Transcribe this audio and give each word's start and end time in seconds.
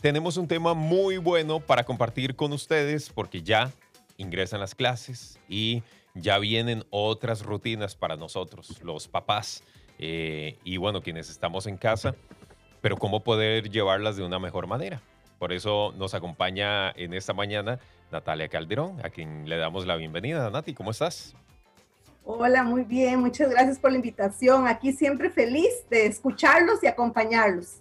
tenemos 0.00 0.36
un 0.36 0.46
tema 0.46 0.74
muy 0.74 1.18
bueno 1.18 1.60
para 1.60 1.84
compartir 1.84 2.36
con 2.36 2.52
ustedes 2.52 3.10
porque 3.10 3.42
ya 3.42 3.72
ingresan 4.16 4.60
las 4.60 4.74
clases 4.74 5.38
y 5.48 5.82
ya 6.14 6.38
vienen 6.38 6.84
otras 6.90 7.42
rutinas 7.42 7.94
para 7.96 8.16
nosotros, 8.16 8.80
los 8.82 9.08
papás 9.08 9.62
eh, 9.98 10.56
y 10.64 10.76
bueno, 10.76 11.02
quienes 11.02 11.30
estamos 11.30 11.66
en 11.66 11.76
casa, 11.76 12.14
pero 12.80 12.96
cómo 12.96 13.22
poder 13.24 13.70
llevarlas 13.70 14.16
de 14.16 14.24
una 14.24 14.38
mejor 14.38 14.66
manera. 14.66 15.00
Por 15.38 15.52
eso 15.52 15.92
nos 15.96 16.14
acompaña 16.14 16.90
en 16.90 17.14
esta 17.14 17.32
mañana 17.32 17.78
Natalia 18.10 18.48
Calderón, 18.48 19.04
a 19.04 19.10
quien 19.10 19.48
le 19.48 19.56
damos 19.56 19.86
la 19.86 19.96
bienvenida. 19.96 20.50
Nati, 20.50 20.74
¿cómo 20.74 20.90
estás? 20.90 21.34
Hola, 22.24 22.62
muy 22.62 22.82
bien, 22.84 23.20
muchas 23.20 23.50
gracias 23.50 23.78
por 23.78 23.90
la 23.90 23.96
invitación. 23.96 24.66
Aquí 24.66 24.92
siempre 24.92 25.30
feliz 25.30 25.70
de 25.90 26.06
escucharlos 26.06 26.82
y 26.82 26.86
acompañarlos. 26.86 27.80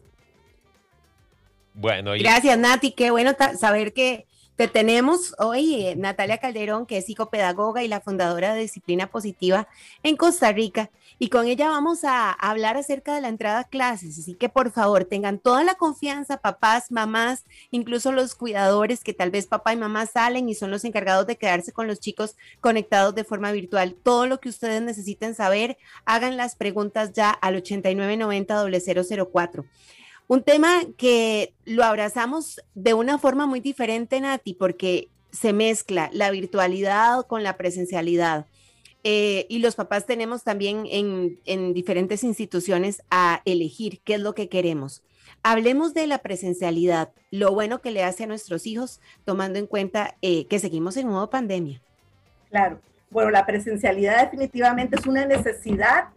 Bueno, 1.80 2.14
gracias 2.18 2.58
Nati, 2.58 2.92
qué 2.92 3.12
bueno 3.12 3.36
saber 3.56 3.94
que 3.94 4.26
te 4.56 4.68
tenemos 4.68 5.36
hoy, 5.38 5.86
eh, 5.86 5.96
Natalia 5.96 6.40
Calderón, 6.40 6.88
que 6.88 6.98
es 6.98 7.06
psicopedagoga 7.06 7.84
y 7.84 7.88
la 7.88 8.02
fundadora 8.02 8.56
de 8.56 8.62
Disciplina 8.62 9.06
Positiva 9.06 9.68
en 10.02 10.18
Costa 10.18 10.52
Rica. 10.52 10.90
Y 11.20 11.30
con 11.30 11.46
ella 11.46 11.70
vamos 11.70 12.04
a 12.04 12.32
hablar 12.32 12.78
acerca 12.78 13.14
de 13.14 13.22
la 13.22 13.28
entrada 13.28 13.60
a 13.60 13.64
clases. 13.66 14.18
Así 14.18 14.34
que 14.34 14.50
por 14.50 14.72
favor, 14.72 15.06
tengan 15.06 15.38
toda 15.38 15.64
la 15.64 15.76
confianza, 15.76 16.38
papás, 16.38 16.92
mamás, 16.92 17.46
incluso 17.70 18.12
los 18.12 18.34
cuidadores, 18.34 19.04
que 19.04 19.14
tal 19.14 19.30
vez 19.30 19.46
papá 19.46 19.74
y 19.74 19.78
mamá 19.78 20.08
salen 20.08 20.50
y 20.50 20.56
son 20.56 20.72
los 20.72 20.84
encargados 20.84 21.28
de 21.28 21.38
quedarse 21.38 21.74
con 21.74 21.86
los 21.86 22.00
chicos 22.00 22.36
conectados 22.60 23.14
de 23.14 23.24
forma 23.24 23.52
virtual. 23.52 23.96
Todo 24.02 24.26
lo 24.26 24.40
que 24.40 24.50
ustedes 24.50 24.82
necesiten 24.82 25.36
saber, 25.36 25.78
hagan 26.06 26.38
las 26.38 26.56
preguntas 26.56 27.14
ya 27.14 27.30
al 27.30 27.58
8990 27.58 28.66
004. 29.32 29.66
Un 30.28 30.44
tema 30.44 30.82
que 30.98 31.54
lo 31.64 31.86
abrazamos 31.86 32.62
de 32.76 32.94
una 32.94 33.18
forma 33.18 33.46
muy 33.46 33.62
diferente, 33.62 34.20
Nati, 34.20 34.54
porque 34.54 35.08
se 35.32 35.54
mezcla 35.54 36.10
la 36.12 36.32
virtualidad 36.32 37.26
con 37.28 37.44
la 37.44 37.56
presencialidad. 37.56 38.46
Eh, 39.04 39.46
y 39.48 39.60
los 39.60 39.76
papás 39.76 40.06
tenemos 40.06 40.44
también 40.44 40.86
en, 40.90 41.74
diferentes 41.74 42.26
instituciones 42.26 43.04
a 43.10 43.42
elegir 43.46 44.02
qué 44.04 44.16
es 44.16 44.20
lo 44.20 44.34
que 44.34 44.50
queremos. 44.50 45.02
Hablemos 45.44 45.94
de 45.94 46.08
la 46.08 46.18
presencialidad, 46.18 47.12
lo 47.32 47.54
bueno 47.54 47.80
que 47.80 47.92
le 47.92 48.04
hace 48.04 48.26
a 48.26 48.28
nuestros 48.28 48.68
hijos, 48.68 49.00
tomando 49.24 49.60
en 49.60 49.68
cuenta 49.68 50.16
eh, 50.22 50.46
que 50.48 50.60
seguimos 50.60 50.98
en 50.98 51.08
modo 51.08 51.30
pandemia. 51.30 51.82
Claro, 52.50 52.82
bueno, 53.10 53.32
la 53.32 53.46
presencialidad 53.46 54.24
definitivamente 54.24 54.98
es 55.00 55.06
una 55.06 55.26
necesidad 55.26 56.10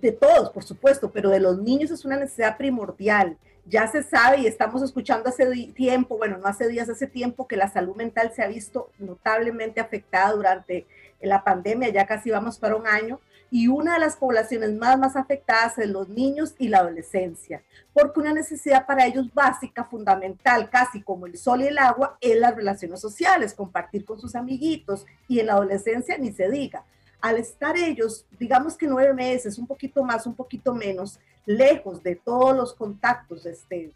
de 0.00 0.12
todos, 0.12 0.50
por 0.50 0.62
supuesto, 0.62 1.10
pero 1.10 1.30
de 1.30 1.40
los 1.40 1.58
niños 1.58 1.90
es 1.90 2.04
una 2.04 2.16
necesidad 2.16 2.56
primordial. 2.56 3.36
Ya 3.70 3.86
se 3.86 4.02
sabe 4.02 4.38
y 4.38 4.46
estamos 4.48 4.82
escuchando 4.82 5.28
hace 5.28 5.46
tiempo, 5.68 6.18
bueno, 6.18 6.38
no 6.38 6.48
hace 6.48 6.66
días, 6.66 6.88
hace 6.88 7.06
tiempo 7.06 7.46
que 7.46 7.56
la 7.56 7.70
salud 7.70 7.94
mental 7.94 8.32
se 8.34 8.42
ha 8.42 8.48
visto 8.48 8.90
notablemente 8.98 9.80
afectada 9.80 10.32
durante 10.32 10.88
la 11.20 11.44
pandemia, 11.44 11.88
ya 11.90 12.04
casi 12.04 12.32
vamos 12.32 12.58
para 12.58 12.74
un 12.74 12.88
año, 12.88 13.20
y 13.48 13.68
una 13.68 13.94
de 13.94 14.00
las 14.00 14.16
poblaciones 14.16 14.72
más, 14.72 14.98
más 14.98 15.14
afectadas 15.14 15.78
es 15.78 15.88
los 15.88 16.08
niños 16.08 16.56
y 16.58 16.66
la 16.66 16.78
adolescencia, 16.78 17.62
porque 17.92 18.18
una 18.18 18.32
necesidad 18.32 18.86
para 18.86 19.06
ellos 19.06 19.32
básica, 19.32 19.84
fundamental, 19.84 20.68
casi 20.68 21.00
como 21.00 21.26
el 21.26 21.38
sol 21.38 21.62
y 21.62 21.68
el 21.68 21.78
agua, 21.78 22.18
es 22.20 22.36
las 22.40 22.56
relaciones 22.56 22.98
sociales, 22.98 23.54
compartir 23.54 24.04
con 24.04 24.18
sus 24.18 24.34
amiguitos, 24.34 25.06
y 25.28 25.38
en 25.38 25.46
la 25.46 25.52
adolescencia 25.52 26.18
ni 26.18 26.32
se 26.32 26.50
diga. 26.50 26.82
Al 27.20 27.36
estar 27.36 27.76
ellos, 27.76 28.26
digamos 28.36 28.76
que 28.76 28.88
nueve 28.88 29.14
meses, 29.14 29.58
un 29.58 29.68
poquito 29.68 30.02
más, 30.02 30.26
un 30.26 30.34
poquito 30.34 30.74
menos, 30.74 31.20
lejos 31.46 32.02
de 32.02 32.16
todos 32.16 32.56
los 32.56 32.74
contactos 32.74 33.46
este, 33.46 33.92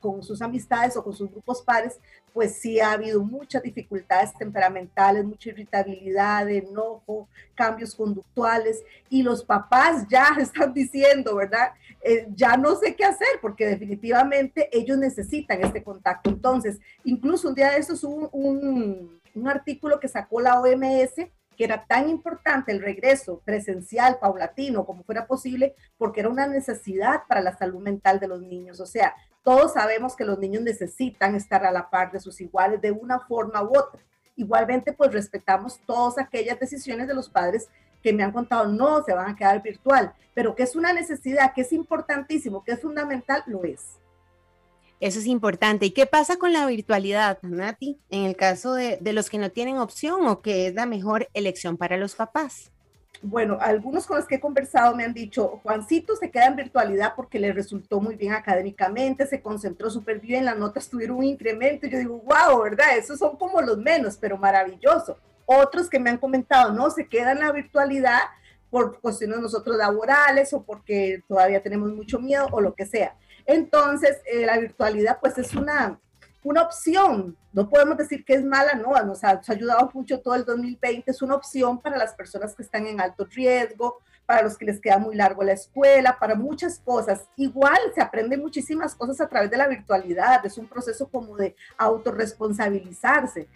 con 0.00 0.22
sus 0.22 0.40
amistades 0.42 0.96
o 0.96 1.02
con 1.02 1.12
sus 1.12 1.30
grupos 1.30 1.62
pares, 1.62 1.98
pues 2.32 2.56
sí 2.58 2.80
ha 2.80 2.92
habido 2.92 3.22
muchas 3.22 3.62
dificultades 3.62 4.34
temperamentales, 4.34 5.24
mucha 5.24 5.48
irritabilidad, 5.48 6.48
enojo, 6.50 7.28
cambios 7.54 7.94
conductuales 7.94 8.84
y 9.08 9.22
los 9.22 9.42
papás 9.42 10.06
ya 10.08 10.28
están 10.38 10.72
diciendo, 10.72 11.36
¿verdad? 11.36 11.70
Eh, 12.02 12.28
ya 12.34 12.56
no 12.56 12.76
sé 12.76 12.94
qué 12.94 13.04
hacer 13.04 13.28
porque 13.40 13.66
definitivamente 13.66 14.68
ellos 14.70 14.98
necesitan 14.98 15.64
este 15.64 15.82
contacto. 15.82 16.30
Entonces, 16.30 16.78
incluso 17.04 17.48
un 17.48 17.54
día 17.54 17.70
de 17.70 17.78
estos 17.78 18.04
hubo 18.04 18.28
un, 18.30 19.18
un 19.34 19.48
artículo 19.48 19.98
que 19.98 20.08
sacó 20.08 20.40
la 20.40 20.60
OMS 20.60 21.26
que 21.56 21.64
era 21.64 21.86
tan 21.86 22.08
importante 22.08 22.72
el 22.72 22.82
regreso 22.82 23.40
presencial, 23.44 24.18
paulatino, 24.20 24.84
como 24.84 25.02
fuera 25.02 25.26
posible, 25.26 25.74
porque 25.98 26.20
era 26.20 26.28
una 26.28 26.46
necesidad 26.46 27.22
para 27.28 27.40
la 27.40 27.56
salud 27.56 27.80
mental 27.80 28.20
de 28.20 28.28
los 28.28 28.42
niños. 28.42 28.80
O 28.80 28.86
sea, 28.86 29.14
todos 29.42 29.72
sabemos 29.72 30.16
que 30.16 30.24
los 30.24 30.38
niños 30.38 30.62
necesitan 30.62 31.34
estar 31.34 31.64
a 31.64 31.72
la 31.72 31.88
par 31.88 32.12
de 32.12 32.20
sus 32.20 32.40
iguales 32.40 32.80
de 32.80 32.90
una 32.90 33.20
forma 33.20 33.62
u 33.62 33.78
otra. 33.78 34.00
Igualmente, 34.36 34.92
pues 34.92 35.12
respetamos 35.12 35.80
todas 35.86 36.18
aquellas 36.18 36.60
decisiones 36.60 37.08
de 37.08 37.14
los 37.14 37.30
padres 37.30 37.68
que 38.02 38.12
me 38.12 38.22
han 38.22 38.32
contado, 38.32 38.66
no, 38.66 39.02
se 39.02 39.14
van 39.14 39.30
a 39.30 39.36
quedar 39.36 39.62
virtual, 39.62 40.12
pero 40.34 40.54
que 40.54 40.62
es 40.62 40.76
una 40.76 40.92
necesidad, 40.92 41.52
que 41.54 41.62
es 41.62 41.72
importantísimo, 41.72 42.62
que 42.62 42.72
es 42.72 42.80
fundamental, 42.80 43.42
lo 43.46 43.64
es. 43.64 43.98
Eso 44.98 45.18
es 45.18 45.26
importante. 45.26 45.86
¿Y 45.86 45.90
qué 45.90 46.06
pasa 46.06 46.36
con 46.36 46.52
la 46.52 46.66
virtualidad, 46.66 47.38
Nati, 47.42 47.98
en 48.08 48.24
el 48.24 48.34
caso 48.34 48.72
de, 48.74 48.98
los 49.12 49.28
que 49.28 49.38
no 49.38 49.50
tienen 49.50 49.78
opción 49.78 50.26
o 50.26 50.40
que 50.40 50.68
es 50.68 50.74
la 50.74 50.86
mejor 50.86 51.28
elección 51.34 51.76
para 51.76 51.98
los 51.98 52.14
papás? 52.14 52.70
Bueno, 53.22 53.58
algunos 53.60 54.06
con 54.06 54.16
los 54.16 54.26
que 54.26 54.36
he 54.36 54.40
conversado 54.40 54.94
me 54.94 55.04
han 55.04 55.12
dicho, 55.12 55.60
Juancito 55.62 56.16
se 56.16 56.30
queda 56.30 56.46
en 56.46 56.56
virtualidad 56.56 57.14
porque 57.14 57.38
le 57.38 57.52
resultó 57.52 58.00
muy 58.00 58.14
bien 58.14 58.32
académicamente, 58.32 59.26
se 59.26 59.40
concentró 59.40 59.90
súper 59.90 60.20
bien, 60.20 60.44
las 60.44 60.56
notas 60.56 60.88
tuvieron 60.88 61.18
un 61.18 61.24
incremento. 61.24 61.86
Yo 61.86 61.98
digo, 61.98 62.22
wow, 62.24 62.62
¿verdad? 62.62 62.96
Esos 62.96 63.18
son 63.18 63.36
como 63.36 63.60
los 63.60 63.78
menos, 63.78 64.16
pero 64.16 64.38
maravilloso. 64.38 65.18
Otros 65.44 65.88
que 65.90 65.98
me 65.98 66.10
han 66.10 66.18
comentado, 66.18 66.72
no, 66.72 66.90
se 66.90 67.06
queda 67.06 67.32
en 67.32 67.40
la 67.40 67.52
virtualidad 67.52 68.20
por 68.70 69.00
cuestiones 69.00 69.38
nosotros 69.38 69.76
laborales 69.76 70.52
o 70.52 70.62
porque 70.62 71.22
todavía 71.28 71.62
tenemos 71.62 71.92
mucho 71.92 72.18
miedo 72.18 72.48
o 72.50 72.60
lo 72.60 72.74
que 72.74 72.86
sea. 72.86 73.14
Entonces, 73.46 74.20
eh, 74.26 74.44
la 74.44 74.58
virtualidad 74.58 75.18
pues 75.20 75.38
es 75.38 75.54
una, 75.54 75.98
una 76.42 76.62
opción, 76.62 77.36
no 77.52 77.68
podemos 77.68 77.96
decir 77.96 78.24
que 78.24 78.34
es 78.34 78.44
mala, 78.44 78.74
no, 78.74 78.92
nos 79.04 79.24
ha, 79.24 79.40
ayudado 79.46 79.90
mucho 79.94 80.20
todo 80.20 80.34
el 80.34 80.44
2020, 80.44 81.10
es 81.10 81.22
una 81.22 81.36
opción 81.36 81.80
para 81.80 81.96
las 81.96 82.14
personas 82.14 82.54
que 82.54 82.62
están 82.62 82.86
en 82.86 83.00
alto 83.00 83.24
riesgo, 83.24 83.98
para 84.26 84.42
los 84.42 84.58
que 84.58 84.64
les 84.64 84.80
queda 84.80 84.98
muy 84.98 85.14
largo 85.14 85.44
la 85.44 85.52
escuela, 85.52 86.18
para 86.18 86.34
muchas 86.34 86.80
cosas. 86.80 87.28
Igual 87.36 87.78
se 87.94 88.02
aprende 88.02 88.36
muchísimas 88.36 88.94
cosas 88.94 89.20
a 89.20 89.28
través 89.28 89.50
de 89.50 89.56
la 89.56 89.68
virtualidad, 89.68 90.44
es 90.44 90.58
un 90.58 90.66
proceso 90.66 91.08
como 91.08 91.36
de 91.36 91.54
autorresponsabilizarse 91.78 93.48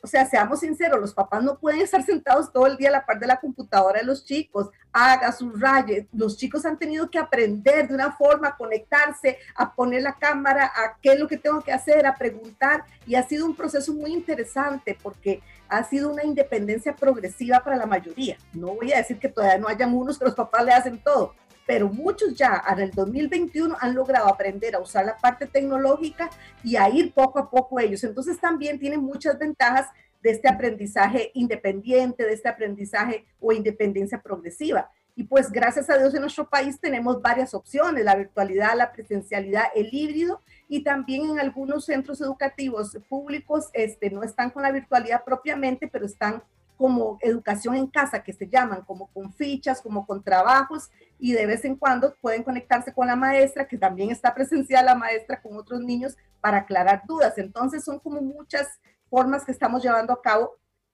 o 0.00 0.06
sea, 0.06 0.26
seamos 0.26 0.60
sinceros, 0.60 1.00
los 1.00 1.12
papás 1.12 1.42
no 1.42 1.58
pueden 1.58 1.80
estar 1.80 2.04
sentados 2.04 2.52
todo 2.52 2.66
el 2.66 2.76
día 2.76 2.88
a 2.88 2.92
la 2.92 3.06
par 3.06 3.18
de 3.18 3.26
la 3.26 3.40
computadora 3.40 3.98
de 3.98 4.06
los 4.06 4.24
chicos, 4.24 4.70
haga, 4.92 5.32
subraye. 5.32 6.06
Los 6.12 6.36
chicos 6.36 6.64
han 6.64 6.78
tenido 6.78 7.10
que 7.10 7.18
aprender 7.18 7.88
de 7.88 7.94
una 7.94 8.12
forma 8.12 8.48
a 8.48 8.56
conectarse, 8.56 9.38
a 9.56 9.74
poner 9.74 10.02
la 10.02 10.14
cámara, 10.14 10.66
a 10.66 10.96
qué 11.02 11.12
es 11.12 11.18
lo 11.18 11.26
que 11.26 11.36
tengo 11.36 11.60
que 11.62 11.72
hacer, 11.72 12.06
a 12.06 12.14
preguntar. 12.14 12.84
Y 13.06 13.16
ha 13.16 13.26
sido 13.26 13.44
un 13.44 13.56
proceso 13.56 13.92
muy 13.92 14.12
interesante 14.12 14.96
porque 15.02 15.42
ha 15.68 15.82
sido 15.82 16.10
una 16.10 16.24
independencia 16.24 16.94
progresiva 16.94 17.60
para 17.60 17.76
la 17.76 17.86
mayoría. 17.86 18.36
No 18.52 18.68
voy 18.68 18.92
a 18.92 18.98
decir 18.98 19.18
que 19.18 19.28
todavía 19.28 19.58
no 19.58 19.68
hayan 19.68 19.92
unos 19.94 20.18
que 20.18 20.24
los 20.26 20.34
papás 20.34 20.64
le 20.64 20.72
hacen 20.72 21.02
todo, 21.02 21.34
pero 21.68 21.90
muchos 21.90 22.34
ya 22.34 22.64
en 22.66 22.78
el 22.78 22.92
2021 22.92 23.76
han 23.78 23.94
logrado 23.94 24.26
aprender 24.26 24.74
a 24.74 24.78
usar 24.78 25.04
la 25.04 25.18
parte 25.18 25.46
tecnológica 25.46 26.30
y 26.64 26.76
a 26.76 26.88
ir 26.88 27.12
poco 27.12 27.38
a 27.38 27.50
poco 27.50 27.78
ellos. 27.78 28.02
Entonces 28.04 28.40
también 28.40 28.78
tienen 28.78 29.02
muchas 29.02 29.38
ventajas 29.38 29.86
de 30.22 30.30
este 30.30 30.48
aprendizaje 30.48 31.30
independiente, 31.34 32.24
de 32.24 32.32
este 32.32 32.48
aprendizaje 32.48 33.26
o 33.38 33.52
independencia 33.52 34.22
progresiva. 34.22 34.90
Y 35.14 35.24
pues 35.24 35.52
gracias 35.52 35.90
a 35.90 35.98
Dios 35.98 36.14
en 36.14 36.22
nuestro 36.22 36.48
país 36.48 36.80
tenemos 36.80 37.20
varias 37.20 37.52
opciones, 37.52 38.02
la 38.02 38.16
virtualidad, 38.16 38.74
la 38.74 38.90
presencialidad, 38.90 39.64
el 39.74 39.90
híbrido 39.92 40.40
y 40.68 40.84
también 40.84 41.28
en 41.28 41.38
algunos 41.38 41.84
centros 41.84 42.22
educativos 42.22 42.96
públicos 43.10 43.68
este, 43.74 44.08
no 44.08 44.22
están 44.22 44.48
con 44.48 44.62
la 44.62 44.72
virtualidad 44.72 45.22
propiamente, 45.22 45.86
pero 45.86 46.06
están 46.06 46.42
como 46.78 47.18
educación 47.20 47.74
en 47.74 47.88
casa, 47.88 48.22
que 48.22 48.32
se 48.32 48.48
llaman, 48.48 48.82
como 48.82 49.08
con 49.12 49.32
fichas, 49.34 49.82
como 49.82 50.06
con 50.06 50.22
trabajos, 50.22 50.88
y 51.18 51.32
de 51.32 51.44
vez 51.44 51.64
en 51.64 51.74
cuando 51.74 52.14
pueden 52.22 52.44
conectarse 52.44 52.94
con 52.94 53.08
la 53.08 53.16
maestra, 53.16 53.66
que 53.66 53.76
también 53.76 54.10
está 54.10 54.32
presencial 54.32 54.86
la 54.86 54.94
maestra 54.94 55.42
con 55.42 55.56
otros 55.56 55.80
niños 55.80 56.16
para 56.40 56.58
aclarar 56.58 57.02
dudas. 57.06 57.36
Entonces 57.36 57.84
son 57.84 57.98
como 57.98 58.22
muchas 58.22 58.68
formas 59.10 59.44
que 59.44 59.50
estamos 59.52 59.82
llevando 59.82 60.12
a 60.12 60.22
cabo 60.22 60.52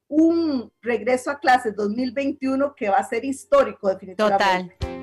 un 0.08 0.72
regreso 0.80 1.30
a 1.30 1.38
clases 1.38 1.76
2021 1.76 2.74
que 2.74 2.88
va 2.88 2.96
a 2.96 3.08
ser 3.08 3.24
histórico 3.24 3.88
definitivamente. 3.88 4.76
Total. 4.78 4.94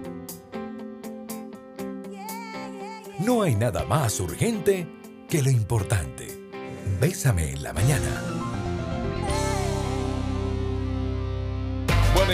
No 3.19 3.43
hay 3.43 3.55
nada 3.55 3.85
más 3.85 4.19
urgente 4.19 4.87
que 5.29 5.43
lo 5.43 5.51
importante. 5.51 6.27
Bésame 6.99 7.51
en 7.51 7.61
la 7.61 7.71
mañana. 7.71 8.40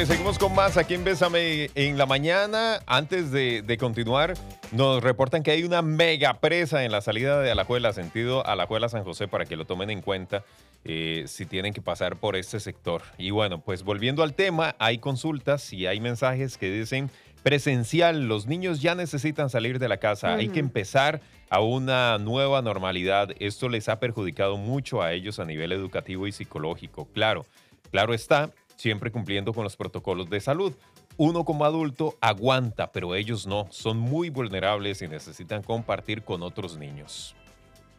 Seguimos 0.06 0.38
con 0.38 0.54
más 0.54 0.78
aquí 0.78 0.94
en 0.94 1.04
Bésame 1.04 1.72
en 1.74 1.98
la 1.98 2.06
mañana. 2.06 2.82
Antes 2.86 3.32
de, 3.32 3.78
continuar, 3.80 4.36
Nos 4.72 5.02
reportan 5.02 5.42
que 5.42 5.52
hay 5.52 5.64
una 5.64 5.82
mega 5.82 6.36
presa 6.40 6.84
en 6.84 6.92
la 6.92 7.02
salida 7.02 7.40
de 7.40 7.50
Alajuela, 7.50 7.94
sentido 7.94 8.46
Alajuela 8.46 8.90
San 8.90 9.04
José, 9.04 9.28
para 9.28 9.46
que 9.46 9.56
lo 9.56 9.66
tomen 9.66 9.90
en 9.90 10.02
cuenta 10.02 10.44
eh, 10.86 11.24
si 11.28 11.48
tienen 11.48 11.74
que 11.74 11.82
pasar 11.82 12.18
por 12.18 12.36
este 12.36 12.60
sector. 12.60 13.02
Y 13.18 13.32
bueno, 13.32 13.60
pues 13.62 13.84
volviendo 13.84 14.22
al 14.22 14.36
tema, 14.36 14.76
hay 14.78 15.00
consultas 15.00 15.74
y 15.74 15.88
hay 15.88 16.00
mensajes 16.00 16.58
que 16.58 16.70
dicen 16.70 17.10
presencial, 17.42 18.28
los 18.28 18.46
niños 18.46 18.82
ya 18.82 18.94
necesitan 18.94 19.50
salir 19.50 19.80
de 19.80 19.88
la 19.88 19.98
casa, 19.98 20.36
hay 20.36 20.50
que 20.50 20.60
empezar 20.60 21.22
a 21.50 21.62
una 21.62 22.20
nueva 22.20 22.62
normalidad. 22.62 23.30
Esto 23.40 23.68
les 23.68 23.90
ha 23.90 24.00
perjudicado 24.00 24.58
mucho 24.58 25.02
a 25.02 25.14
ellos 25.14 25.40
a 25.40 25.46
nivel 25.46 25.72
educativo 25.72 26.28
y 26.28 26.32
psicológico. 26.32 27.08
Claro, 27.14 27.46
claro 27.90 28.14
está, 28.14 28.52
siempre 28.78 29.12
cumpliendo 29.12 29.54
con 29.54 29.64
los 29.64 29.76
protocolos 29.76 30.30
de 30.30 30.40
salud. 30.40 30.74
Uno 31.18 31.44
como 31.44 31.66
adulto 31.66 32.16
aguanta, 32.22 32.92
pero 32.92 33.16
ellos 33.16 33.46
no, 33.46 33.68
son 33.72 33.98
muy 33.98 34.30
vulnerables 34.30 35.02
y 35.02 35.08
necesitan 35.08 35.64
compartir 35.64 36.24
con 36.24 36.44
otros 36.44 36.78
niños. 36.78 37.36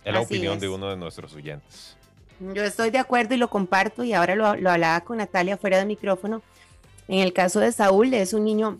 Es 0.05 0.15
la 0.15 0.21
opinión 0.21 0.59
de 0.59 0.69
uno 0.69 0.89
de 0.89 0.97
nuestros 0.97 1.35
oyentes. 1.35 1.97
Yo 2.41 2.63
estoy 2.63 2.91
de 2.91 2.99
acuerdo 2.99 3.35
y 3.35 3.37
lo 3.37 3.51
comparto 3.51 4.05
y 4.05 4.13
ahora 4.13 4.37
lo, 4.37 4.55
lo 4.55 4.71
hablaba 4.71 5.01
con 5.03 5.19
Natalia 5.19 5.57
fuera 5.57 5.79
de 5.79 5.85
micrófono. 5.85 6.41
En 7.09 7.19
el 7.19 7.33
caso 7.33 7.59
de 7.59 7.73
Saúl, 7.73 8.15
es 8.15 8.33
un 8.33 8.45
niño 8.45 8.79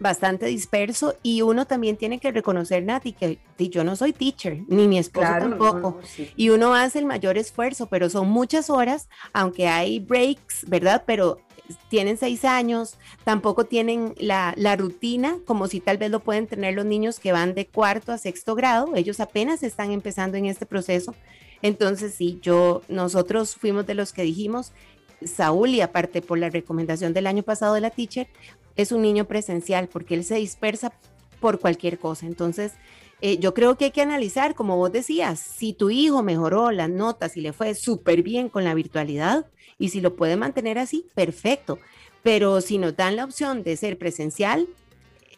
bastante 0.00 0.46
disperso 0.46 1.14
y 1.22 1.42
uno 1.42 1.66
también 1.66 1.96
tiene 1.96 2.18
que 2.18 2.32
reconocer, 2.32 2.82
Nati, 2.82 3.12
que 3.12 3.38
yo 3.58 3.84
no 3.84 3.94
soy 3.94 4.12
teacher, 4.12 4.62
ni 4.66 4.88
mi 4.88 4.98
esposo 4.98 5.28
tampoco, 5.38 6.00
y 6.36 6.48
uno 6.48 6.74
hace 6.74 6.98
el 6.98 7.04
mayor 7.04 7.36
esfuerzo, 7.38 7.86
pero 7.86 8.08
son 8.08 8.28
muchas 8.28 8.70
horas, 8.70 9.08
aunque 9.32 9.68
hay 9.68 10.00
breaks, 10.00 10.64
¿verdad? 10.66 11.04
Pero 11.06 11.38
tienen 11.88 12.16
seis 12.16 12.44
años, 12.44 12.96
tampoco 13.22 13.64
tienen 13.64 14.14
la, 14.18 14.54
la, 14.56 14.74
rutina 14.74 15.38
como 15.44 15.68
si 15.68 15.78
tal 15.78 15.98
vez 15.98 16.10
lo 16.10 16.20
pueden 16.20 16.48
tener 16.48 16.74
los 16.74 16.84
niños 16.84 17.20
que 17.20 17.30
van 17.30 17.54
de 17.54 17.66
cuarto 17.66 18.10
a 18.10 18.18
sexto 18.18 18.54
grado, 18.54 18.96
ellos 18.96 19.20
apenas 19.20 19.62
están 19.62 19.92
empezando 19.92 20.36
en 20.36 20.46
este 20.46 20.66
proceso. 20.66 21.14
Entonces, 21.62 22.14
sí, 22.14 22.38
yo, 22.42 22.82
nosotros 22.88 23.54
fuimos 23.54 23.86
de 23.86 23.94
los 23.94 24.12
que 24.12 24.22
dijimos, 24.22 24.72
Saúl, 25.24 25.70
y 25.70 25.80
aparte 25.80 26.22
por 26.22 26.38
la 26.38 26.48
recomendación 26.48 27.12
del 27.12 27.26
año 27.26 27.42
pasado 27.42 27.74
de 27.74 27.82
la 27.82 27.90
teacher, 27.90 28.28
es 28.76 28.92
un 28.92 29.02
niño 29.02 29.26
presencial 29.26 29.88
porque 29.88 30.14
él 30.14 30.24
se 30.24 30.36
dispersa 30.36 30.92
por 31.40 31.58
cualquier 31.58 31.98
cosa. 31.98 32.26
Entonces, 32.26 32.72
eh, 33.22 33.38
yo 33.38 33.52
creo 33.54 33.76
que 33.76 33.86
hay 33.86 33.90
que 33.90 34.02
analizar, 34.02 34.54
como 34.54 34.76
vos 34.76 34.92
decías, 34.92 35.38
si 35.38 35.72
tu 35.72 35.90
hijo 35.90 36.22
mejoró 36.22 36.70
las 36.70 36.88
notas 36.88 37.36
y 37.36 37.40
le 37.40 37.52
fue 37.52 37.74
súper 37.74 38.22
bien 38.22 38.48
con 38.48 38.64
la 38.64 38.74
virtualidad 38.74 39.46
y 39.78 39.90
si 39.90 40.00
lo 40.00 40.16
puede 40.16 40.36
mantener 40.36 40.78
así, 40.78 41.06
perfecto. 41.14 41.78
Pero 42.22 42.60
si 42.60 42.78
nos 42.78 42.96
dan 42.96 43.16
la 43.16 43.24
opción 43.24 43.62
de 43.62 43.76
ser 43.76 43.98
presencial, 43.98 44.68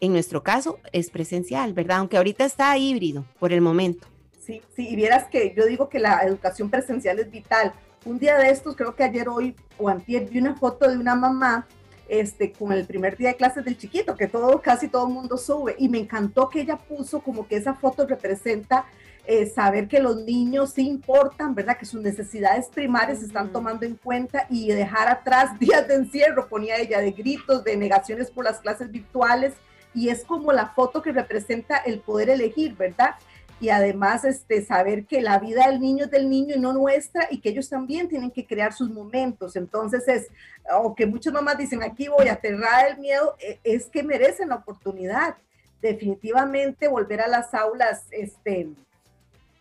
en 0.00 0.12
nuestro 0.12 0.43
caso 0.43 0.79
es 0.93 1.11
presencial, 1.11 1.73
¿verdad? 1.73 1.99
Aunque 1.99 2.17
ahorita 2.17 2.44
está 2.44 2.76
híbrido 2.76 3.25
por 3.38 3.52
el 3.52 3.61
momento. 3.61 4.08
Sí, 4.44 4.61
sí, 4.75 4.88
y 4.88 4.96
vieras 4.96 5.29
que 5.29 5.55
yo 5.56 5.64
digo 5.67 5.88
que 5.88 6.00
la 6.00 6.20
educación 6.20 6.70
presencial 6.70 7.20
es 7.20 7.31
vital. 7.31 7.73
Un 8.05 8.19
día 8.19 8.37
de 8.37 8.50
estos, 8.50 8.75
creo 8.75 8.96
que 8.96 9.05
ayer, 9.05 9.29
hoy 9.29 9.55
o 9.79 9.88
antier, 9.88 10.29
vi 10.29 10.40
una 10.40 10.56
foto 10.56 10.88
de 10.88 10.96
una 10.96 11.14
mamá 11.14 11.69
este, 12.12 12.52
con 12.52 12.72
el 12.72 12.84
primer 12.84 13.16
día 13.16 13.30
de 13.30 13.36
clases 13.36 13.64
del 13.64 13.78
chiquito, 13.78 14.14
que 14.14 14.28
todo, 14.28 14.60
casi 14.60 14.88
todo 14.88 15.06
el 15.08 15.14
mundo 15.14 15.38
sube. 15.38 15.74
Y 15.78 15.88
me 15.88 15.98
encantó 15.98 16.50
que 16.50 16.60
ella 16.60 16.76
puso 16.76 17.20
como 17.20 17.48
que 17.48 17.56
esa 17.56 17.72
foto 17.72 18.06
representa 18.06 18.84
eh, 19.24 19.46
saber 19.46 19.88
que 19.88 19.98
los 19.98 20.16
niños 20.16 20.72
sí 20.74 20.86
importan, 20.86 21.54
¿verdad? 21.54 21.78
Que 21.78 21.86
sus 21.86 22.02
necesidades 22.02 22.68
primarias 22.68 23.20
se 23.20 23.24
están 23.24 23.50
tomando 23.50 23.86
en 23.86 23.94
cuenta 23.94 24.46
y 24.50 24.68
dejar 24.68 25.08
atrás 25.08 25.58
días 25.58 25.88
de 25.88 25.94
encierro, 25.94 26.48
ponía 26.48 26.76
ella, 26.76 26.98
de 27.00 27.12
gritos, 27.12 27.64
de 27.64 27.78
negaciones 27.78 28.30
por 28.30 28.44
las 28.44 28.60
clases 28.60 28.90
virtuales. 28.90 29.54
Y 29.94 30.10
es 30.10 30.22
como 30.22 30.52
la 30.52 30.66
foto 30.68 31.00
que 31.00 31.12
representa 31.12 31.78
el 31.78 32.00
poder 32.00 32.28
elegir, 32.28 32.76
¿verdad? 32.76 33.14
Y 33.62 33.70
además 33.70 34.24
este, 34.24 34.64
saber 34.64 35.06
que 35.06 35.20
la 35.20 35.38
vida 35.38 35.68
del 35.68 35.78
niño 35.78 36.06
es 36.06 36.10
del 36.10 36.28
niño 36.28 36.56
y 36.56 36.58
no 36.58 36.72
nuestra 36.72 37.28
y 37.30 37.38
que 37.38 37.50
ellos 37.50 37.68
también 37.68 38.08
tienen 38.08 38.32
que 38.32 38.44
crear 38.44 38.72
sus 38.72 38.90
momentos. 38.90 39.54
Entonces 39.54 40.08
es, 40.08 40.26
o 40.74 40.96
que 40.96 41.06
muchas 41.06 41.32
mamás 41.32 41.58
dicen, 41.58 41.80
aquí 41.80 42.08
voy 42.08 42.26
a 42.26 42.32
aterrar 42.32 42.90
el 42.90 42.98
miedo, 42.98 43.36
e, 43.38 43.60
es 43.62 43.86
que 43.86 44.02
merecen 44.02 44.48
la 44.48 44.56
oportunidad. 44.56 45.36
Definitivamente 45.80 46.88
volver 46.88 47.20
a 47.20 47.28
las 47.28 47.54
aulas, 47.54 48.06
este, 48.10 48.68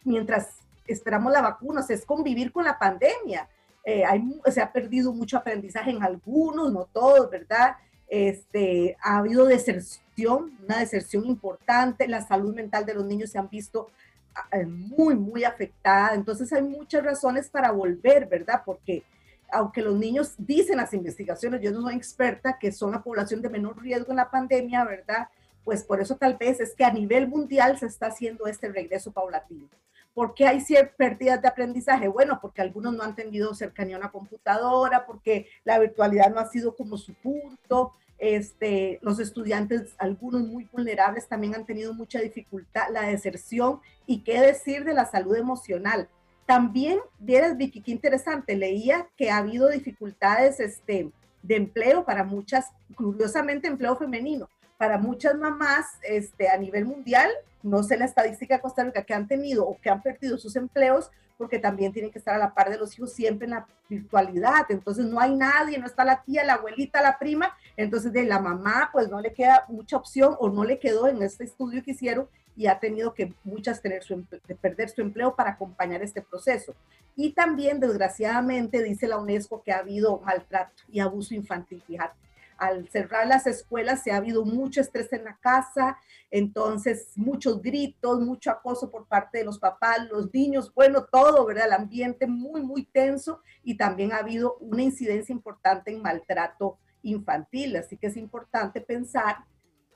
mientras 0.04 0.48
esperamos 0.88 1.32
la 1.32 1.44
vacuna, 1.44 1.86
es 1.88 2.04
convivir 2.04 2.52
con 2.52 2.66
la 2.66 2.80
pandemia. 2.80 3.48
Eh, 3.86 4.04
hay, 4.04 4.24
se 4.52 4.62
ha 4.62 4.72
perdido 4.74 5.14
mucho 5.14 5.38
aprendizaje 5.38 5.92
en 5.92 6.02
algunos, 6.02 6.74
no 6.74 6.86
todos, 6.92 7.30
¿verdad? 7.30 7.76
Este, 8.08 8.98
ha 9.04 9.20
habido 9.20 9.46
deserción, 9.46 10.04
una 10.26 10.80
deserción 10.80 11.26
importante, 11.26 12.08
la 12.08 12.22
salud 12.22 12.54
mental 12.54 12.86
de 12.86 12.94
los 12.94 13.06
niños 13.06 13.32
se 13.32 13.40
han 13.40 13.50
visto 13.50 13.90
ah, 14.36 14.48
eh, 14.52 14.66
muy, 14.66 15.16
muy 15.16 15.44
afectada. 15.44 16.14
Entonces 16.14 16.52
hay 16.54 16.62
muchas 16.62 17.04
razones 17.04 17.50
para 17.50 17.72
volver, 17.72 18.28
¿verdad? 18.28 18.64
Porque 18.66 19.04
aunque 19.52 19.82
los 19.82 19.96
niños 19.96 20.34
dicen 20.38 20.78
las 20.78 20.94
investigaciones, 20.94 21.62
yo 21.62 21.72
no 21.72 21.82
soy 21.82 21.96
experta, 21.96 22.58
que 22.58 22.72
son 22.72 22.92
la 22.92 23.04
población 23.04 23.42
de 23.42 23.50
menor 23.50 23.82
riesgo 23.82 24.12
en 24.12 24.18
la 24.18 24.32
pandemia, 24.32 24.86
¿verdad? 24.86 25.28
Pues 25.64 25.84
por 25.84 26.02
eso 26.02 26.16
tal 26.16 26.38
vez 26.38 26.60
es 26.60 26.74
que 26.74 26.86
a 26.86 26.92
nivel 26.92 27.28
mundial 27.28 27.78
se 27.78 27.86
está 27.86 28.08
haciendo 28.08 28.48
este 28.48 28.70
regreso 28.70 29.12
paulatino. 29.12 29.68
¿Por 30.14 30.34
qué 30.34 30.46
hay 30.46 30.60
ciertas 30.60 30.96
pérdidas 30.96 31.42
de 31.42 31.48
aprendizaje? 31.48 32.08
Bueno, 32.08 32.40
porque 32.42 32.62
algunos 32.62 32.94
no 32.94 33.04
han 33.04 33.16
tenido 33.16 33.54
cercanía 33.54 33.96
a 33.96 34.00
una 34.00 34.12
computadora, 34.12 35.06
porque 35.06 35.48
la 35.64 35.80
virtualidad 35.80 36.34
no 36.34 36.40
ha 36.40 36.50
sido 36.50 36.76
como 36.76 36.98
su 36.98 37.14
punto. 37.14 37.94
Este, 38.24 39.00
los 39.02 39.20
estudiantes, 39.20 39.96
algunos 39.98 40.44
muy 40.44 40.70
vulnerables, 40.72 41.28
también 41.28 41.56
han 41.56 41.66
tenido 41.66 41.92
mucha 41.96 42.20
dificultad, 42.20 42.84
la 42.92 43.02
deserción 43.02 43.80
y 44.06 44.20
qué 44.20 44.40
decir 44.40 44.84
de 44.84 44.94
la 44.94 45.06
salud 45.06 45.36
emocional. 45.36 46.08
También, 46.46 47.00
vieras, 47.18 47.58
Vicky, 47.58 47.82
qué 47.82 47.90
interesante, 47.90 48.56
leía 48.56 49.08
que 49.18 49.32
ha 49.32 49.38
habido 49.38 49.70
dificultades 49.70 50.60
este, 50.60 51.10
de 51.42 51.56
empleo 51.56 52.06
para 52.06 52.24
muchas, 52.24 52.68
curiosamente 52.94 53.68
empleo 53.68 53.96
femenino, 53.96 54.48
para 54.78 55.00
muchas 55.00 55.34
mamás 55.34 55.88
este, 56.04 56.48
a 56.48 56.58
nivel 56.58 56.86
mundial, 56.86 57.32
no 57.64 57.82
sé 57.82 57.98
la 57.98 58.06
estadística 58.06 58.56
de 58.56 58.62
Costa 58.62 58.84
Rica 58.84 59.02
que 59.02 59.16
han 59.16 59.28
tenido 59.28 59.68
o 59.68 59.80
que 59.82 59.90
han 59.90 60.04
perdido 60.04 60.38
sus 60.38 60.56
empleos, 60.56 61.10
porque 61.40 61.58
también 61.58 61.92
tienen 61.92 62.12
que 62.12 62.20
estar 62.20 62.36
a 62.36 62.38
la 62.38 62.54
par 62.54 62.70
de 62.70 62.78
los 62.78 62.96
hijos 62.96 63.14
siempre 63.14 63.46
en 63.46 63.52
la 63.52 63.66
virtualidad. 63.90 64.68
Entonces 64.70 65.06
no 65.06 65.20
hay 65.20 65.34
nadie, 65.34 65.80
no 65.80 65.88
está 65.88 66.06
la 66.06 66.22
tía, 66.22 66.44
la 66.44 66.54
abuelita, 66.54 67.02
la 67.02 67.18
prima. 67.18 67.58
Entonces 67.78 68.14
de 68.14 68.24
la 68.24 68.40
mamá 68.40 68.90
pues 68.92 69.10
no 69.10 69.20
le 69.20 69.34
queda 69.34 69.66
mucha 69.70 69.98
opción 69.98 70.36
o 70.40 70.50
no 70.50 70.64
le 70.64 70.80
quedó 70.80 71.08
en 71.08 71.22
este 71.24 71.44
estudio 71.44 71.84
que 71.84 71.92
hicieron 71.92 72.28
y 72.56 72.68
ha 72.68 72.80
tenido 72.80 73.14
que 73.14 73.34
muchas 73.44 73.82
tener 73.82 74.04
su, 74.04 74.26
perder 74.62 74.90
su 74.90 75.02
empleo 75.02 75.36
para 75.36 75.52
acompañar 75.52 76.02
este 76.04 76.22
proceso. 76.22 76.76
Y 77.16 77.32
también 77.32 77.80
desgraciadamente 77.80 78.84
dice 78.84 79.08
la 79.08 79.18
UNESCO 79.18 79.64
que 79.64 79.72
ha 79.72 79.80
habido 79.80 80.20
maltrato 80.20 80.84
y 80.90 81.00
abuso 81.00 81.34
infantil, 81.34 81.82
fíjate 81.86 82.16
al 82.62 82.88
cerrar 82.90 83.26
las 83.26 83.48
escuelas 83.48 84.04
se 84.04 84.12
ha 84.12 84.18
habido 84.18 84.46
mucho 84.46 84.82
estrés 84.82 85.12
en 85.14 85.24
la 85.24 85.36
casa, 85.38 85.98
entonces 86.30 87.08
muchos 87.16 87.60
gritos, 87.60 88.20
mucho 88.20 88.52
acoso 88.52 88.92
por 88.92 89.08
parte 89.08 89.40
de 89.40 89.46
los 89.46 89.58
papás, 89.58 90.08
los 90.12 90.32
niños, 90.32 90.72
bueno, 90.72 91.06
todo, 91.06 91.44
¿verdad? 91.44 91.66
El 91.66 91.74
ambiente 91.74 92.28
muy, 92.28 92.62
muy 92.62 92.86
tenso 92.86 93.42
y 93.64 93.78
también 93.78 94.14
ha 94.14 94.18
habido 94.18 94.58
una 94.60 94.84
incidencia 94.84 95.34
importante 95.34 95.92
en 95.92 96.04
maltrato 96.04 96.78
infantil, 97.04 97.76
así 97.78 97.98
que 97.98 98.08
es 98.08 98.18
importante 98.18 98.82
pensar 98.82 99.38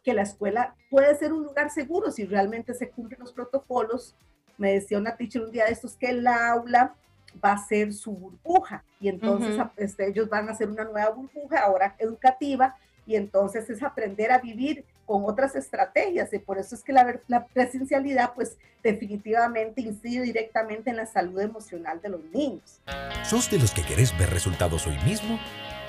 que 0.03 0.13
la 0.13 0.21
escuela 0.21 0.75
puede 0.89 1.15
ser 1.15 1.33
un 1.33 1.43
lugar 1.43 1.71
seguro 1.71 2.11
si 2.11 2.25
realmente 2.25 2.73
se 2.73 2.89
cumplen 2.89 3.19
los 3.19 3.33
protocolos. 3.33 4.15
Me 4.57 4.73
decía 4.73 4.99
una 4.99 5.17
teacher 5.17 5.41
un 5.41 5.51
día 5.51 5.65
de 5.65 5.71
estos 5.71 5.95
que 5.95 6.09
el 6.09 6.25
aula 6.27 6.95
va 7.43 7.53
a 7.53 7.57
ser 7.57 7.91
su 7.91 8.11
burbuja 8.11 8.83
y 8.99 9.09
entonces 9.09 9.59
este, 9.77 10.07
ellos 10.07 10.29
van 10.29 10.47
a 10.47 10.53
hacer 10.53 10.69
una 10.69 10.85
nueva 10.85 11.09
burbuja 11.09 11.59
ahora 11.59 11.95
educativa 11.99 12.75
y 13.05 13.15
entonces 13.15 13.69
es 13.69 13.83
aprender 13.83 14.31
a 14.31 14.39
vivir 14.39 14.85
con 15.05 15.23
otras 15.25 15.55
estrategias 15.55 16.33
y 16.33 16.39
por 16.39 16.57
eso 16.57 16.75
es 16.75 16.83
que 16.83 16.93
la, 16.93 17.19
la, 17.27 17.45
presencialidad 17.45 18.33
pues 18.33 18.57
definitivamente 18.81 19.81
incide 19.81 20.23
directamente 20.23 20.89
en 20.89 20.97
la 20.97 21.05
salud 21.05 21.39
emocional 21.39 22.01
de 22.01 22.09
los 22.09 22.23
niños. 22.25 22.81
¿Sos 23.23 23.49
de 23.51 23.59
los 23.59 23.71
que 23.71 23.83
querés 23.83 24.17
ver 24.17 24.29
resultados 24.31 24.87
hoy 24.87 24.97
mismo? 25.05 25.39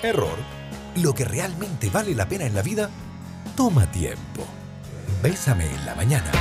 Error. 0.03 0.37
Lo 1.01 1.13
que 1.13 1.25
realmente 1.25 1.91
vale 1.91 2.15
la 2.15 2.27
pena 2.27 2.45
en 2.45 2.55
la 2.55 2.63
vida 2.63 2.89
toma 3.55 3.89
tiempo. 3.91 4.43
Bésame 5.21 5.65
en 5.65 5.85
la 5.85 5.93
mañana. 5.93 6.31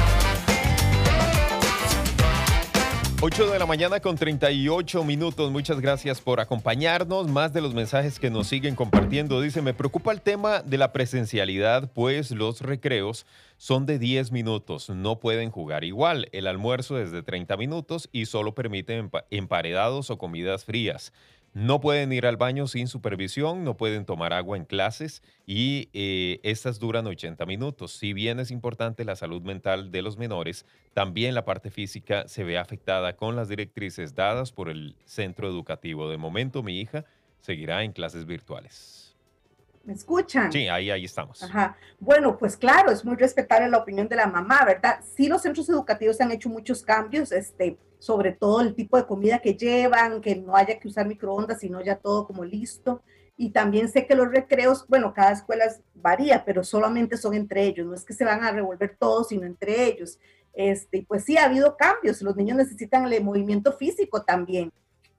8 3.20 3.50
de 3.50 3.58
la 3.58 3.66
mañana 3.66 4.00
con 4.00 4.16
38 4.16 5.04
minutos. 5.04 5.50
Muchas 5.50 5.80
gracias 5.80 6.20
por 6.20 6.40
acompañarnos. 6.40 7.28
Más 7.28 7.52
de 7.52 7.60
los 7.60 7.74
mensajes 7.74 8.18
que 8.18 8.30
nos 8.30 8.46
siguen 8.46 8.74
compartiendo. 8.74 9.40
Dice, 9.40 9.60
me 9.60 9.74
preocupa 9.74 10.12
el 10.12 10.22
tema 10.22 10.60
de 10.60 10.78
la 10.78 10.92
presencialidad, 10.92 11.90
pues 11.92 12.30
los 12.30 12.60
recreos 12.60 13.26
son 13.58 13.84
de 13.84 13.98
10 13.98 14.32
minutos. 14.32 14.88
No 14.90 15.18
pueden 15.18 15.50
jugar 15.50 15.84
igual. 15.84 16.28
El 16.32 16.46
almuerzo 16.46 16.98
es 16.98 17.10
de 17.10 17.22
30 17.22 17.56
minutos 17.56 18.08
y 18.12 18.26
solo 18.26 18.54
permiten 18.54 19.10
emparedados 19.30 20.10
o 20.10 20.18
comidas 20.18 20.64
frías. 20.64 21.12
No 21.56 21.80
pueden 21.80 22.12
ir 22.12 22.26
al 22.26 22.36
baño 22.36 22.66
sin 22.66 22.86
supervisión, 22.86 23.64
no 23.64 23.78
pueden 23.78 24.04
tomar 24.04 24.34
agua 24.34 24.58
en 24.58 24.66
clases 24.66 25.22
y 25.46 25.88
eh, 25.94 26.38
estas 26.42 26.78
duran 26.78 27.06
80 27.06 27.46
minutos. 27.46 27.92
Si 27.96 28.12
bien 28.12 28.40
es 28.40 28.50
importante 28.50 29.06
la 29.06 29.16
salud 29.16 29.40
mental 29.40 29.90
de 29.90 30.02
los 30.02 30.18
menores, 30.18 30.66
también 30.92 31.34
la 31.34 31.46
parte 31.46 31.70
física 31.70 32.28
se 32.28 32.44
ve 32.44 32.58
afectada 32.58 33.16
con 33.16 33.36
las 33.36 33.48
directrices 33.48 34.14
dadas 34.14 34.52
por 34.52 34.68
el 34.68 34.96
centro 35.06 35.48
educativo. 35.48 36.10
De 36.10 36.18
momento, 36.18 36.62
mi 36.62 36.78
hija 36.78 37.06
seguirá 37.40 37.82
en 37.84 37.92
clases 37.92 38.26
virtuales. 38.26 39.16
¿Me 39.82 39.94
escuchan? 39.94 40.52
Sí, 40.52 40.68
ahí, 40.68 40.90
ahí 40.90 41.06
estamos. 41.06 41.42
Ajá. 41.42 41.78
Bueno, 41.98 42.36
pues 42.36 42.58
claro, 42.58 42.90
es 42.90 43.02
muy 43.02 43.16
respetable 43.16 43.70
la 43.70 43.78
opinión 43.78 44.08
de 44.08 44.16
la 44.16 44.26
mamá, 44.26 44.62
¿verdad? 44.66 45.00
Sí, 45.16 45.26
los 45.26 45.40
centros 45.40 45.70
educativos 45.70 46.20
han 46.20 46.32
hecho 46.32 46.50
muchos 46.50 46.82
cambios, 46.82 47.32
este, 47.32 47.78
sobre 47.98 48.32
todo 48.32 48.60
el 48.60 48.74
tipo 48.74 48.96
de 48.96 49.06
comida 49.06 49.38
que 49.38 49.54
llevan, 49.54 50.20
que 50.20 50.36
no 50.36 50.56
haya 50.56 50.78
que 50.78 50.88
usar 50.88 51.06
microondas, 51.06 51.60
sino 51.60 51.82
ya 51.82 51.96
todo 51.96 52.26
como 52.26 52.44
listo. 52.44 53.02
Y 53.36 53.50
también 53.50 53.88
sé 53.88 54.06
que 54.06 54.14
los 54.14 54.30
recreos, 54.30 54.86
bueno, 54.88 55.12
cada 55.12 55.32
escuela 55.32 55.64
varía, 55.94 56.44
pero 56.44 56.64
solamente 56.64 57.16
son 57.16 57.34
entre 57.34 57.64
ellos, 57.64 57.86
no 57.86 57.94
es 57.94 58.04
que 58.04 58.14
se 58.14 58.24
van 58.24 58.42
a 58.42 58.50
revolver 58.50 58.96
todos, 58.98 59.28
sino 59.28 59.46
entre 59.46 59.84
ellos. 59.84 60.18
Este, 60.54 61.04
pues 61.06 61.24
sí, 61.24 61.36
ha 61.36 61.44
habido 61.44 61.76
cambios, 61.76 62.22
los 62.22 62.36
niños 62.36 62.56
necesitan 62.56 63.12
el 63.12 63.24
movimiento 63.24 63.72
físico 63.72 64.22
también. 64.22 64.72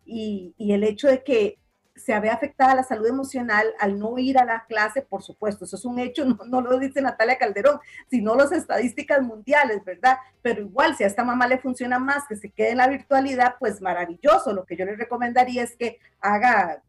Y, 0.05 0.53
y 0.57 0.71
el 0.71 0.83
hecho 0.83 1.07
de 1.07 1.23
que 1.23 1.59
se 1.97 2.19
ve 2.19 2.29
afectada 2.29 2.75
la 2.75 2.83
salud 2.83 3.07
emocional 3.07 3.65
al 3.79 3.99
no 3.99 4.17
ir 4.17 4.37
a 4.37 4.45
la 4.45 4.65
clase, 4.67 5.01
por 5.01 5.23
supuesto, 5.23 5.65
eso 5.65 5.75
es 5.75 5.85
un 5.85 5.99
hecho, 5.99 6.25
no, 6.47 6.61
lo 6.61 6.79
dice 6.79 7.01
Natalia 7.01 7.37
Calderón, 7.37 7.79
sino 8.09 8.35
las 8.35 8.51
estadísticas 8.51 9.21
mundiales, 9.21 9.83
¿verdad? 9.83 10.17
Pero 10.41 10.61
igual, 10.61 10.95
si 10.95 11.03
a 11.03 11.07
esta 11.07 11.23
mamá 11.23 11.47
le 11.47 11.57
funciona 11.57 11.99
más 11.99 12.23
que 12.27 12.35
se 12.35 12.49
quede 12.49 12.71
en 12.71 12.77
la 12.77 12.87
virtualidad, 12.87 13.55
pues 13.59 13.81
maravilloso. 13.81 14.53
Lo 14.53 14.65
que 14.65 14.77
yo 14.77 14.85
le 14.85 14.95
recomendaría 14.95 15.63
es 15.63 15.75
que 15.75 15.99
haga 16.21 16.81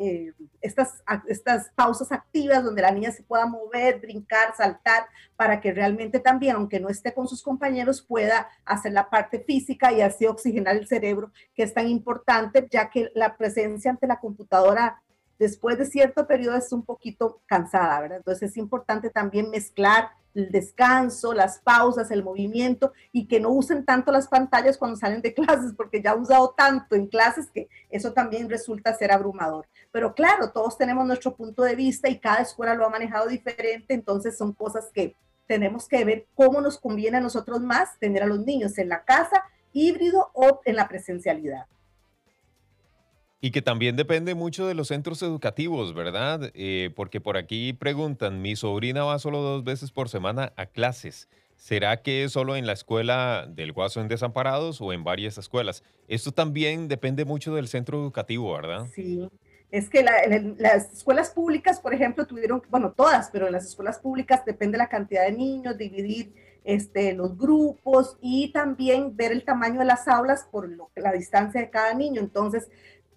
eh, 0.00 0.32
estas, 0.60 1.02
estas 1.26 1.70
pausas 1.74 2.10
activas 2.10 2.64
donde 2.64 2.82
la 2.82 2.90
niña 2.90 3.12
se 3.12 3.22
pueda 3.22 3.46
mover, 3.46 4.00
brincar, 4.00 4.54
saltar, 4.56 5.06
para 5.36 5.60
que 5.60 5.72
realmente 5.72 6.18
también, 6.18 6.56
aunque 6.56 6.80
no 6.80 6.88
esté 6.88 7.12
con 7.12 7.28
sus 7.28 7.42
compañeros, 7.42 8.02
pueda 8.02 8.48
hacer 8.64 8.92
la 8.92 9.10
parte 9.10 9.40
física 9.40 9.92
y 9.92 10.00
así 10.00 10.26
oxigenar 10.26 10.76
el 10.76 10.86
cerebro, 10.86 11.30
que 11.54 11.62
es 11.62 11.74
tan 11.74 11.88
importante, 11.88 12.66
ya 12.70 12.90
que 12.90 13.10
la 13.14 13.36
presencia 13.36 13.90
ante 13.90 14.06
la 14.06 14.18
computadora 14.18 15.02
después 15.38 15.78
de 15.78 15.86
cierto 15.86 16.26
periodo 16.26 16.56
es 16.56 16.72
un 16.72 16.84
poquito 16.84 17.40
cansada, 17.46 18.00
¿verdad? 18.00 18.18
Entonces 18.18 18.50
es 18.50 18.56
importante 18.56 19.10
también 19.10 19.50
mezclar 19.50 20.10
el 20.36 20.50
descanso, 20.50 21.32
las 21.32 21.58
pausas, 21.60 22.10
el 22.10 22.22
movimiento 22.22 22.92
y 23.10 23.26
que 23.26 23.40
no 23.40 23.50
usen 23.50 23.84
tanto 23.84 24.12
las 24.12 24.28
pantallas 24.28 24.76
cuando 24.76 24.96
salen 24.96 25.22
de 25.22 25.34
clases, 25.34 25.72
porque 25.76 26.02
ya 26.02 26.12
han 26.12 26.20
usado 26.20 26.54
tanto 26.56 26.94
en 26.94 27.06
clases 27.06 27.50
que 27.50 27.68
eso 27.90 28.12
también 28.12 28.48
resulta 28.48 28.94
ser 28.94 29.12
abrumador. 29.12 29.66
Pero 29.90 30.14
claro, 30.14 30.50
todos 30.50 30.76
tenemos 30.76 31.06
nuestro 31.06 31.34
punto 31.34 31.62
de 31.62 31.74
vista 31.74 32.08
y 32.08 32.18
cada 32.18 32.42
escuela 32.42 32.74
lo 32.74 32.86
ha 32.86 32.90
manejado 32.90 33.28
diferente, 33.28 33.94
entonces 33.94 34.36
son 34.36 34.52
cosas 34.52 34.90
que 34.92 35.16
tenemos 35.46 35.88
que 35.88 36.04
ver 36.04 36.26
cómo 36.34 36.60
nos 36.60 36.78
conviene 36.78 37.18
a 37.18 37.20
nosotros 37.20 37.60
más 37.60 37.98
tener 37.98 38.22
a 38.22 38.26
los 38.26 38.40
niños 38.40 38.76
en 38.78 38.88
la 38.88 39.04
casa, 39.04 39.44
híbrido 39.72 40.30
o 40.34 40.60
en 40.64 40.76
la 40.76 40.88
presencialidad. 40.88 41.66
Y 43.40 43.50
que 43.50 43.62
también 43.62 43.96
depende 43.96 44.34
mucho 44.34 44.66
de 44.66 44.74
los 44.74 44.88
centros 44.88 45.22
educativos, 45.22 45.94
¿verdad? 45.94 46.50
Eh, 46.54 46.90
porque 46.96 47.20
por 47.20 47.36
aquí 47.36 47.72
preguntan, 47.72 48.40
mi 48.40 48.56
sobrina 48.56 49.04
va 49.04 49.18
solo 49.18 49.42
dos 49.42 49.62
veces 49.62 49.92
por 49.92 50.08
semana 50.08 50.52
a 50.56 50.66
clases. 50.66 51.28
¿Será 51.56 52.02
que 52.02 52.24
es 52.24 52.32
solo 52.32 52.56
en 52.56 52.66
la 52.66 52.72
escuela 52.72 53.46
del 53.48 53.72
Guaso 53.72 54.00
en 54.00 54.08
Desamparados 54.08 54.80
o 54.80 54.92
en 54.92 55.04
varias 55.04 55.38
escuelas? 55.38 55.82
Esto 56.06 56.32
también 56.32 56.88
depende 56.88 57.24
mucho 57.24 57.54
del 57.54 57.68
centro 57.68 57.98
educativo, 57.98 58.52
¿verdad? 58.52 58.86
Sí, 58.94 59.28
es 59.70 59.88
que 59.88 60.02
las 60.02 60.92
escuelas 60.92 61.30
públicas, 61.30 61.80
por 61.80 61.92
ejemplo, 61.92 62.26
tuvieron, 62.26 62.62
bueno, 62.70 62.92
todas, 62.92 63.30
pero 63.30 63.46
en 63.46 63.52
las 63.52 63.66
escuelas 63.66 63.98
públicas 63.98 64.44
depende 64.44 64.78
la 64.78 64.88
cantidad 64.88 65.24
de 65.24 65.32
niños, 65.32 65.76
dividir 65.76 66.32
este, 66.64 67.14
los 67.14 67.36
grupos 67.36 68.16
y 68.20 68.52
también 68.52 69.16
ver 69.16 69.32
el 69.32 69.44
tamaño 69.44 69.80
de 69.80 69.86
las 69.86 70.06
aulas 70.08 70.46
por 70.50 70.68
la 70.94 71.12
distancia 71.12 71.60
de 71.60 71.70
cada 71.70 71.94
niño. 71.94 72.20
Entonces, 72.20 72.68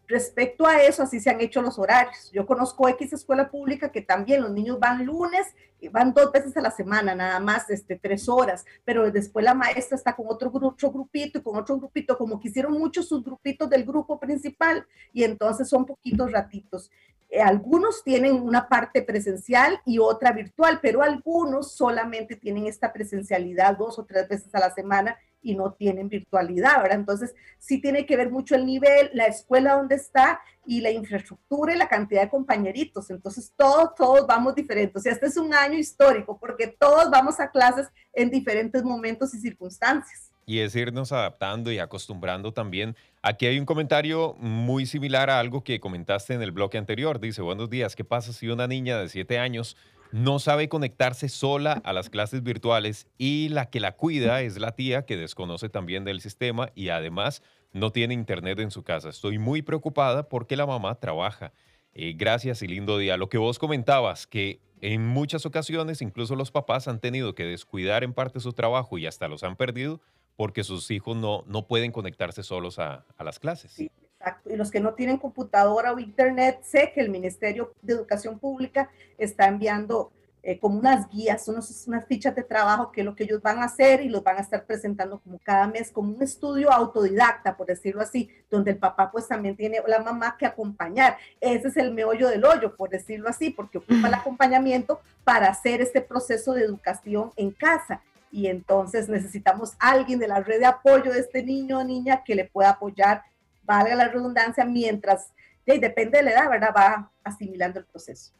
Respecto 0.09 0.65
a 0.65 0.81
eso, 0.81 1.03
así 1.03 1.19
se 1.19 1.29
han 1.29 1.39
hecho 1.39 1.61
los 1.61 1.77
horarios. 1.77 2.31
Yo 2.31 2.47
conozco 2.47 2.89
X 2.89 3.13
escuela 3.13 3.51
pública 3.51 3.91
que 3.91 4.01
también 4.01 4.41
los 4.41 4.51
niños 4.51 4.79
van 4.79 5.05
lunes 5.05 5.45
y 5.79 5.87
van 5.87 6.15
dos 6.15 6.31
veces 6.31 6.57
a 6.57 6.61
la 6.61 6.71
semana, 6.71 7.13
nada 7.13 7.39
más 7.39 7.69
este, 7.69 7.95
tres 7.95 8.27
horas, 8.27 8.65
pero 8.83 9.11
después 9.11 9.45
la 9.45 9.53
maestra 9.53 9.95
está 9.95 10.15
con 10.15 10.25
otro, 10.27 10.51
otro 10.51 10.89
grupito 10.89 11.37
y 11.37 11.43
con 11.43 11.55
otro 11.55 11.77
grupito, 11.77 12.17
como 12.17 12.39
que 12.39 12.47
hicieron 12.47 12.73
muchos 12.73 13.07
sus 13.07 13.23
grupitos 13.23 13.69
del 13.69 13.85
grupo 13.85 14.19
principal 14.19 14.83
y 15.13 15.23
entonces 15.23 15.69
son 15.69 15.85
poquitos 15.85 16.31
ratitos. 16.31 16.89
Eh, 17.29 17.39
algunos 17.39 18.03
tienen 18.03 18.33
una 18.33 18.67
parte 18.67 19.03
presencial 19.03 19.79
y 19.85 19.99
otra 19.99 20.31
virtual, 20.31 20.79
pero 20.81 21.03
algunos 21.03 21.73
solamente 21.73 22.35
tienen 22.35 22.65
esta 22.65 22.91
presencialidad 22.91 23.77
dos 23.77 23.99
o 23.99 24.05
tres 24.05 24.27
veces 24.27 24.55
a 24.55 24.59
la 24.59 24.73
semana 24.73 25.15
y 25.41 25.55
no 25.55 25.73
tienen 25.73 26.09
virtualidad, 26.09 26.81
¿verdad? 26.81 26.99
Entonces, 26.99 27.33
sí 27.57 27.81
tiene 27.81 28.05
que 28.05 28.17
ver 28.17 28.29
mucho 28.29 28.55
el 28.55 28.65
nivel, 28.65 29.09
la 29.13 29.25
escuela 29.25 29.73
donde 29.73 29.95
está 29.95 30.41
y 30.65 30.81
la 30.81 30.91
infraestructura 30.91 31.73
y 31.73 31.77
la 31.77 31.87
cantidad 31.87 32.21
de 32.21 32.29
compañeritos. 32.29 33.09
Entonces, 33.09 33.53
todos, 33.55 33.95
todos 33.95 34.27
vamos 34.27 34.55
diferentes. 34.55 35.05
Y 35.05 35.09
este 35.09 35.27
es 35.27 35.37
un 35.37 35.53
año 35.53 35.77
histórico 35.77 36.37
porque 36.39 36.67
todos 36.67 37.09
vamos 37.09 37.39
a 37.39 37.49
clases 37.49 37.87
en 38.13 38.29
diferentes 38.29 38.83
momentos 38.83 39.33
y 39.33 39.39
circunstancias. 39.39 40.31
Y 40.45 40.59
es 40.59 40.75
irnos 40.75 41.11
adaptando 41.11 41.71
y 41.71 41.77
acostumbrando 41.77 42.51
también. 42.51 42.95
Aquí 43.21 43.45
hay 43.45 43.59
un 43.59 43.65
comentario 43.65 44.33
muy 44.39 44.87
similar 44.87 45.29
a 45.29 45.39
algo 45.39 45.63
que 45.63 45.79
comentaste 45.79 46.33
en 46.33 46.41
el 46.41 46.51
bloque 46.51 46.79
anterior. 46.79 47.19
Dice, 47.19 47.43
buenos 47.43 47.69
días, 47.69 47.95
¿qué 47.95 48.03
pasa 48.03 48.33
si 48.33 48.47
una 48.49 48.65
niña 48.65 48.97
de 48.97 49.09
siete 49.09 49.37
años 49.37 49.77
no 50.11 50.39
sabe 50.39 50.69
conectarse 50.69 51.29
sola 51.29 51.81
a 51.83 51.93
las 51.93 52.09
clases 52.09 52.43
virtuales 52.43 53.07
y 53.17 53.49
la 53.49 53.69
que 53.69 53.79
la 53.79 53.95
cuida 53.95 54.41
es 54.41 54.57
la 54.57 54.71
tía 54.71 55.05
que 55.05 55.17
desconoce 55.17 55.69
también 55.69 56.03
del 56.03 56.21
sistema 56.21 56.71
y 56.75 56.89
además 56.89 57.43
no 57.73 57.91
tiene 57.91 58.13
internet 58.13 58.59
en 58.59 58.71
su 58.71 58.83
casa. 58.83 59.09
Estoy 59.09 59.37
muy 59.37 59.61
preocupada 59.61 60.27
porque 60.27 60.55
la 60.55 60.65
mamá 60.65 60.95
trabaja. 60.95 61.53
Eh, 61.93 62.13
gracias 62.15 62.61
y 62.61 62.67
lindo 62.67 62.97
día. 62.97 63.17
Lo 63.17 63.29
que 63.29 63.37
vos 63.37 63.59
comentabas, 63.59 64.25
que 64.25 64.59
en 64.81 65.05
muchas 65.05 65.45
ocasiones 65.45 66.01
incluso 66.01 66.35
los 66.35 66.51
papás 66.51 66.87
han 66.87 66.99
tenido 66.99 67.35
que 67.35 67.43
descuidar 67.43 68.03
en 68.03 68.13
parte 68.13 68.39
su 68.39 68.53
trabajo 68.53 68.97
y 68.97 69.05
hasta 69.05 69.27
los 69.27 69.43
han 69.43 69.55
perdido 69.55 70.01
porque 70.35 70.63
sus 70.63 70.89
hijos 70.89 71.17
no, 71.17 71.43
no 71.47 71.67
pueden 71.67 71.91
conectarse 71.91 72.43
solos 72.43 72.79
a, 72.79 73.05
a 73.17 73.23
las 73.23 73.39
clases. 73.39 73.77
Exacto. 74.19 74.51
Y 74.51 74.57
los 74.57 74.69
que 74.69 74.81
no 74.81 74.93
tienen 74.93 75.17
computadora 75.17 75.93
o 75.93 75.99
internet, 75.99 76.59
sé 76.63 76.91
que 76.93 77.01
el 77.01 77.09
Ministerio 77.09 77.73
de 77.81 77.93
Educación 77.93 78.37
Pública 78.37 78.89
está 79.17 79.47
enviando 79.47 80.11
eh, 80.41 80.57
como 80.57 80.79
unas 80.79 81.09
guías, 81.09 81.47
unos, 81.49 81.85
unas 81.87 82.05
fichas 82.05 82.33
de 82.33 82.43
trabajo 82.43 82.91
que 82.91 83.01
es 83.01 83.05
lo 83.05 83.13
que 83.13 83.25
ellos 83.25 83.41
van 83.41 83.59
a 83.59 83.65
hacer 83.65 84.01
y 84.01 84.07
los 84.09 84.23
van 84.23 84.37
a 84.37 84.41
estar 84.41 84.65
presentando 84.65 85.19
como 85.19 85.37
cada 85.39 85.67
mes, 85.67 85.91
como 85.91 86.13
un 86.13 86.23
estudio 86.23 86.71
autodidacta, 86.71 87.57
por 87.57 87.67
decirlo 87.67 88.01
así, 88.01 88.29
donde 88.49 88.71
el 88.71 88.77
papá 88.77 89.11
pues 89.11 89.27
también 89.27 89.57
tiene 89.57 89.81
la 89.85 89.99
mamá 89.99 90.37
que 90.37 90.45
acompañar. 90.45 91.17
Ese 91.41 91.67
es 91.67 91.77
el 91.77 91.93
meollo 91.93 92.29
del 92.29 92.45
hoyo, 92.45 92.75
por 92.75 92.89
decirlo 92.89 93.27
así, 93.29 93.49
porque 93.49 93.79
ocupa 93.79 94.07
el 94.07 94.13
acompañamiento 94.13 95.01
para 95.25 95.47
hacer 95.47 95.81
este 95.81 96.01
proceso 96.01 96.53
de 96.53 96.63
educación 96.63 97.31
en 97.35 97.51
casa. 97.51 98.01
Y 98.31 98.47
entonces 98.47 99.09
necesitamos 99.09 99.73
alguien 99.79 100.19
de 100.19 100.27
la 100.27 100.39
red 100.39 100.59
de 100.59 100.67
apoyo 100.67 101.11
de 101.11 101.19
este 101.19 101.43
niño 101.43 101.79
o 101.79 101.83
niña 101.83 102.23
que 102.23 102.35
le 102.35 102.45
pueda 102.45 102.69
apoyar 102.69 103.23
valga 103.69 103.93
la 103.93 104.07
redundancia, 104.07 104.65
mientras, 104.65 105.31
depende 105.63 106.17
de 106.17 106.23
la 106.23 106.31
edad, 106.31 106.49
¿verdad? 106.49 106.73
Va 106.75 107.11
asimilando 107.23 107.79
el 107.79 107.85
proceso. 107.85 108.33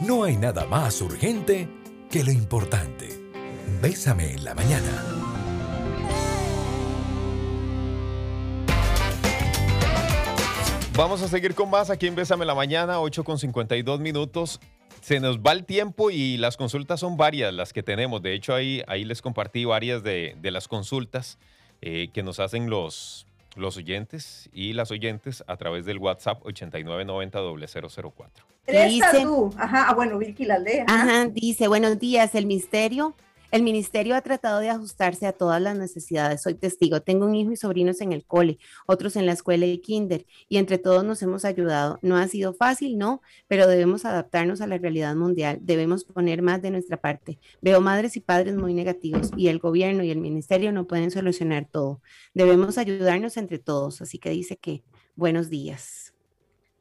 No 0.00 0.24
hay 0.24 0.36
nada 0.36 0.66
más 0.66 1.00
urgente 1.00 1.68
que 2.10 2.24
lo 2.24 2.32
importante. 2.32 3.08
Bésame 3.80 4.32
en 4.32 4.44
la 4.44 4.54
mañana. 4.54 5.04
Vamos 10.96 11.22
a 11.22 11.28
seguir 11.28 11.54
con 11.54 11.70
más 11.70 11.90
aquí 11.90 12.08
en 12.08 12.16
Bésame 12.16 12.42
en 12.42 12.48
la 12.48 12.56
mañana, 12.56 12.98
8 12.98 13.22
con 13.22 13.38
52 13.38 14.00
minutos 14.00 14.60
se 15.00 15.20
nos 15.20 15.38
va 15.38 15.52
el 15.52 15.64
tiempo 15.64 16.10
y 16.10 16.36
las 16.36 16.56
consultas 16.56 17.00
son 17.00 17.16
varias 17.16 17.52
las 17.54 17.72
que 17.72 17.82
tenemos. 17.82 18.22
De 18.22 18.34
hecho, 18.34 18.54
ahí, 18.54 18.82
ahí 18.86 19.04
les 19.04 19.22
compartí 19.22 19.64
varias 19.64 20.02
de, 20.02 20.36
las 20.42 20.68
consultas 20.68 21.38
eh, 21.80 22.10
que 22.12 22.22
nos 22.22 22.40
hacen 22.40 22.68
los, 22.70 23.26
los 23.56 23.76
oyentes 23.76 24.48
y 24.52 24.72
las 24.72 24.90
oyentes 24.90 25.44
a 25.46 25.56
través 25.56 25.84
del 25.84 25.98
WhatsApp 25.98 26.42
8990-004. 26.42 28.28
Dice, 28.66 29.22
tú. 29.22 29.54
Ajá, 29.56 29.86
ah, 29.88 29.94
bueno, 29.94 30.18
Vicky 30.18 30.44
la 30.44 30.58
lee. 30.58 30.84
Ajá. 30.86 31.26
dice, 31.26 31.68
buenos 31.68 31.98
días, 31.98 32.34
el 32.34 32.44
misterio 32.46 33.14
El 33.50 33.62
ministerio 33.62 34.14
ha 34.14 34.20
tratado 34.20 34.60
de 34.60 34.68
ajustarse 34.68 35.26
a 35.26 35.32
todas 35.32 35.62
las 35.62 35.74
necesidades. 35.74 36.42
Soy 36.42 36.54
testigo. 36.54 37.00
Tengo 37.00 37.24
un 37.24 37.34
hijo 37.34 37.50
y 37.50 37.56
sobrinos 37.56 38.02
en 38.02 38.12
el 38.12 38.26
cole, 38.26 38.58
otros 38.86 39.16
en 39.16 39.24
la 39.24 39.32
escuela 39.32 39.64
y 39.64 39.78
kinder, 39.78 40.26
y 40.50 40.58
entre 40.58 40.76
todos 40.76 41.02
nos 41.02 41.22
hemos 41.22 41.46
ayudado. 41.46 41.98
No 42.02 42.18
ha 42.18 42.28
sido 42.28 42.52
fácil, 42.52 42.98
no, 42.98 43.22
pero 43.46 43.66
debemos 43.66 44.04
adaptarnos 44.04 44.60
a 44.60 44.66
la 44.66 44.76
realidad 44.76 45.16
mundial. 45.16 45.60
Debemos 45.62 46.04
poner 46.04 46.42
más 46.42 46.60
de 46.60 46.70
nuestra 46.70 46.98
parte. 46.98 47.38
Veo 47.62 47.80
madres 47.80 48.16
y 48.16 48.20
padres 48.20 48.54
muy 48.54 48.74
negativos 48.74 49.30
y 49.34 49.48
el 49.48 49.60
gobierno 49.60 50.02
y 50.02 50.10
el 50.10 50.18
ministerio 50.18 50.70
no 50.70 50.86
pueden 50.86 51.10
solucionar 51.10 51.66
todo. 51.70 52.02
Debemos 52.34 52.76
ayudarnos 52.76 53.38
entre 53.38 53.58
todos. 53.58 54.02
Así 54.02 54.18
que 54.18 54.28
dice 54.28 54.58
que 54.58 54.82
buenos 55.16 55.48
días. 55.48 56.12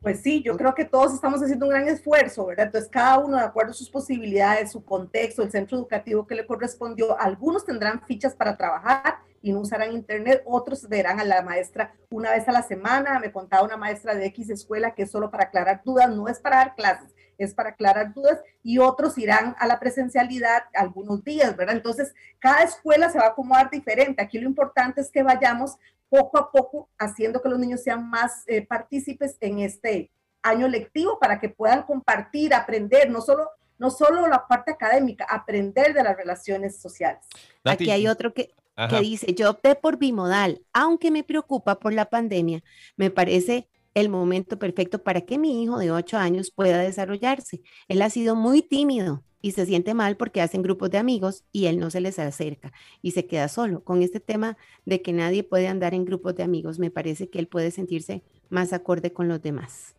Pues 0.02 0.22
sí, 0.22 0.44
yo 0.44 0.56
creo 0.56 0.76
que 0.76 0.86
todos 0.86 1.14
estamos 1.14 1.42
haciendo 1.42 1.66
un 1.66 1.72
gran 1.72 1.88
esfuerzo, 1.88 2.46
¿verdad? 2.46 2.68
Entonces, 2.68 2.90
cada 2.90 3.18
uno 3.18 3.38
de 3.38 3.44
acuerdo 3.44 3.72
a 3.72 3.74
sus 3.74 3.90
posibilidades, 3.90 4.72
su 4.72 4.86
contexto, 4.86 5.42
el 5.42 5.52
centro 5.52 5.78
educativo 5.78 6.28
que 6.28 6.36
le 6.36 6.46
correspondió, 6.46 7.20
algunos 7.20 7.66
tendrán 7.66 8.02
fichas 8.04 8.36
para 8.36 8.56
trabajar 8.56 9.18
y 9.42 9.52
no 9.52 9.62
usarán 9.62 9.94
internet, 9.94 10.44
otros 10.46 10.88
verán 10.88 11.20
a 11.20 11.24
la 11.24 11.42
maestra 11.42 11.96
una 12.12 12.32
vez 12.32 12.48
a 12.48 12.52
la 12.52 12.62
semana. 12.62 13.20
Me 13.20 13.32
contaba 13.32 13.64
una 13.64 13.76
maestra 13.76 14.14
de 14.14 14.28
X 14.28 14.52
escuela 14.52 14.94
que 14.94 15.04
es 15.04 15.12
solo 15.12 15.32
para 15.32 15.46
aclarar 15.46 15.82
dudas, 15.84 16.10
no 16.10 16.28
es 16.28 16.40
para 16.40 16.58
dar 16.58 16.76
clases, 16.76 17.16
es 17.40 17.56
para 17.56 17.70
aclarar 17.70 18.14
dudas 18.14 18.40
y 18.62 18.78
otros 18.78 19.18
irán 19.18 19.56
a 19.58 19.66
la 19.66 19.80
presencialidad 19.80 20.64
algunos 20.76 21.24
días, 21.24 21.56
¿verdad? 21.56 21.76
Entonces, 21.76 22.14
cada 22.40 22.64
escuela 22.64 23.10
se 23.10 23.18
va 23.18 23.26
a 23.26 23.30
acomodar 23.30 23.72
diferente. 23.72 24.22
Aquí 24.22 24.38
lo 24.40 24.48
importante 24.48 25.02
es 25.02 25.10
que 25.10 25.24
vayamos 25.24 25.78
poco 26.10 26.38
a 26.38 26.52
poco 26.52 26.90
haciendo 26.98 27.42
que 27.42 27.50
los 27.50 27.60
niños 27.60 27.84
sean 27.84 28.10
más 28.10 28.44
eh, 28.48 28.66
partícipes 28.66 29.38
en 29.40 29.60
este 29.60 30.12
año 30.42 30.68
lectivo 30.68 31.20
para 31.20 31.40
que 31.40 31.50
puedan 31.50 31.84
compartir, 31.84 32.54
aprender, 32.54 33.10
no 33.10 33.22
solo, 33.22 33.50
no 33.78 33.90
solo 33.90 34.28
la 34.28 34.48
parte 34.48 34.72
académica, 34.72 35.26
aprender 35.30 35.94
de 35.94 36.04
las 36.04 36.16
relaciones 36.16 36.80
sociales. 36.80 37.24
Aquí 37.64 37.92
hay 37.92 38.08
otro 38.08 38.34
que, 38.34 38.54
que 38.90 39.00
dice, 39.02 39.34
yo 39.34 39.50
opté 39.50 39.76
por 39.76 39.98
bimodal, 39.98 40.62
aunque 40.74 41.12
me 41.12 41.24
preocupa 41.24 41.80
por 41.80 41.94
la 41.94 42.06
pandemia, 42.06 42.64
me 42.96 43.10
parece 43.12 43.68
el 43.94 44.10
momento 44.10 44.60
perfecto 44.60 45.04
para 45.04 45.22
que 45.22 45.40
mi 45.40 45.64
hijo 45.64 45.80
de 45.80 45.92
8 45.92 46.18
años 46.18 46.52
pueda 46.52 46.80
desarrollarse. 46.80 47.62
Él 47.88 48.04
ha 48.04 48.12
sido 48.12 48.36
muy 48.36 48.62
tímido 48.62 49.24
y 49.48 49.52
se 49.54 49.66
siente 49.66 49.94
mal 49.94 50.18
porque 50.18 50.42
hacen 50.42 50.62
grupos 50.62 50.90
de 50.90 50.98
amigos 50.98 51.46
y 51.54 51.68
él 51.68 51.80
no 51.80 51.90
se 51.90 52.02
les 52.02 52.20
acerca 52.20 52.74
y 53.02 53.12
se 53.12 53.28
queda 53.28 53.48
solo. 53.48 53.82
Con 53.82 54.04
este 54.04 54.20
tema 54.20 54.58
de 54.86 55.02
que 55.02 55.14
nadie 55.14 55.42
puede 55.42 55.70
andar 55.70 55.94
en 55.94 56.04
grupos 56.04 56.36
de 56.36 56.44
amigos, 56.44 56.80
me 56.80 56.92
parece 56.92 57.30
que 57.30 57.40
él 57.40 57.48
puede 57.48 57.72
sentirse 57.72 58.24
más 58.50 58.74
acorde 58.74 59.14
con 59.14 59.30
los 59.30 59.42
demás. 59.42 59.96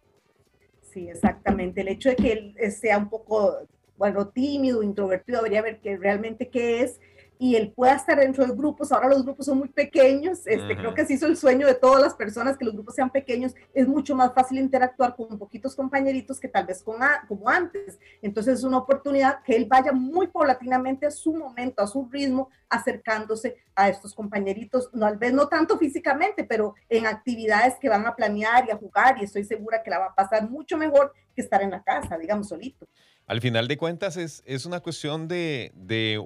Sí, 0.83 1.09
exactamente. 1.09 1.81
El 1.81 1.89
hecho 1.89 2.11
de 2.11 2.17
que 2.17 2.33
él 2.33 2.73
sea 2.73 2.99
un 2.99 3.09
poco, 3.09 3.57
bueno, 3.97 4.29
tímido, 4.29 4.83
introvertido, 4.83 5.39
habría 5.39 5.63
ver 5.63 5.81
que 5.81 5.97
realmente 5.97 6.51
qué 6.51 6.83
es 6.83 7.01
y 7.39 7.57
él 7.57 7.73
pueda 7.75 7.95
estar 7.95 8.19
dentro 8.19 8.47
de 8.47 8.55
grupos. 8.55 8.93
Ahora 8.93 9.09
los 9.09 9.25
grupos 9.25 9.47
son 9.47 9.59
muy 9.59 9.69
pequeños. 9.69 10.47
Este, 10.47 10.77
Creo 10.77 10.95
que 10.95 11.07
se 11.07 11.15
hizo 11.15 11.27
el 11.27 11.37
sueño 11.37 11.67
de 11.67 11.75
todas 11.75 12.03
las 12.03 12.15
personas 12.15 12.57
que 12.57 12.65
los 12.65 12.75
grupos 12.75 12.95
sean 12.95 13.11
pequeños. 13.11 13.55
Es 13.73 13.87
mucho 13.87 14.15
más 14.15 14.33
fácil 14.35 14.59
interactuar 14.59 15.15
con 15.15 15.39
poquitos 15.39 15.75
compañeritos 15.75 16.41
que 16.41 16.49
tal 16.49 16.67
vez 16.67 16.83
con 16.83 16.99
como 17.29 17.49
antes. 17.49 17.99
Entonces 18.23 18.59
es 18.59 18.65
una 18.65 18.79
oportunidad 18.79 19.43
que 19.43 19.57
él 19.57 19.67
vaya 19.67 19.93
muy 19.93 20.27
paulatinamente 20.27 21.07
a 21.07 21.11
su 21.11 21.33
momento, 21.35 21.83
a 21.83 21.87
su 21.87 22.09
ritmo, 22.11 22.51
acercándose 22.69 23.57
a 23.75 23.89
estos 23.89 24.15
compañeritos, 24.15 24.91
no, 24.93 25.07
tal 25.07 25.17
vez 25.17 25.33
no 25.33 25.49
tanto 25.49 25.79
físicamente, 25.79 26.45
pero 26.45 26.75
en 26.89 27.07
actividades 27.07 27.77
que 27.81 27.89
van 27.89 28.07
a 28.07 28.15
planear 28.15 28.67
y 28.67 28.71
a 28.71 28.77
jugar 28.77 29.17
y 29.19 29.25
estoy 29.25 29.45
segura 29.45 29.83
que 29.83 29.91
la 29.91 30.01
va 30.01 30.07
a 30.07 30.15
pasar 30.15 30.51
mucho 30.51 30.77
mejor 30.77 31.13
que 31.35 31.43
estar 31.43 31.63
en 31.63 31.71
la 31.71 31.83
casa, 31.83 32.19
digamos, 32.19 32.49
solito. 32.49 32.87
Al 33.29 33.43
final 33.43 33.69
de 33.69 33.77
cuentas 33.77 34.17
es, 34.17 34.43
es 34.47 34.65
una 34.65 34.81
cuestión 34.81 35.29
de, 35.29 35.71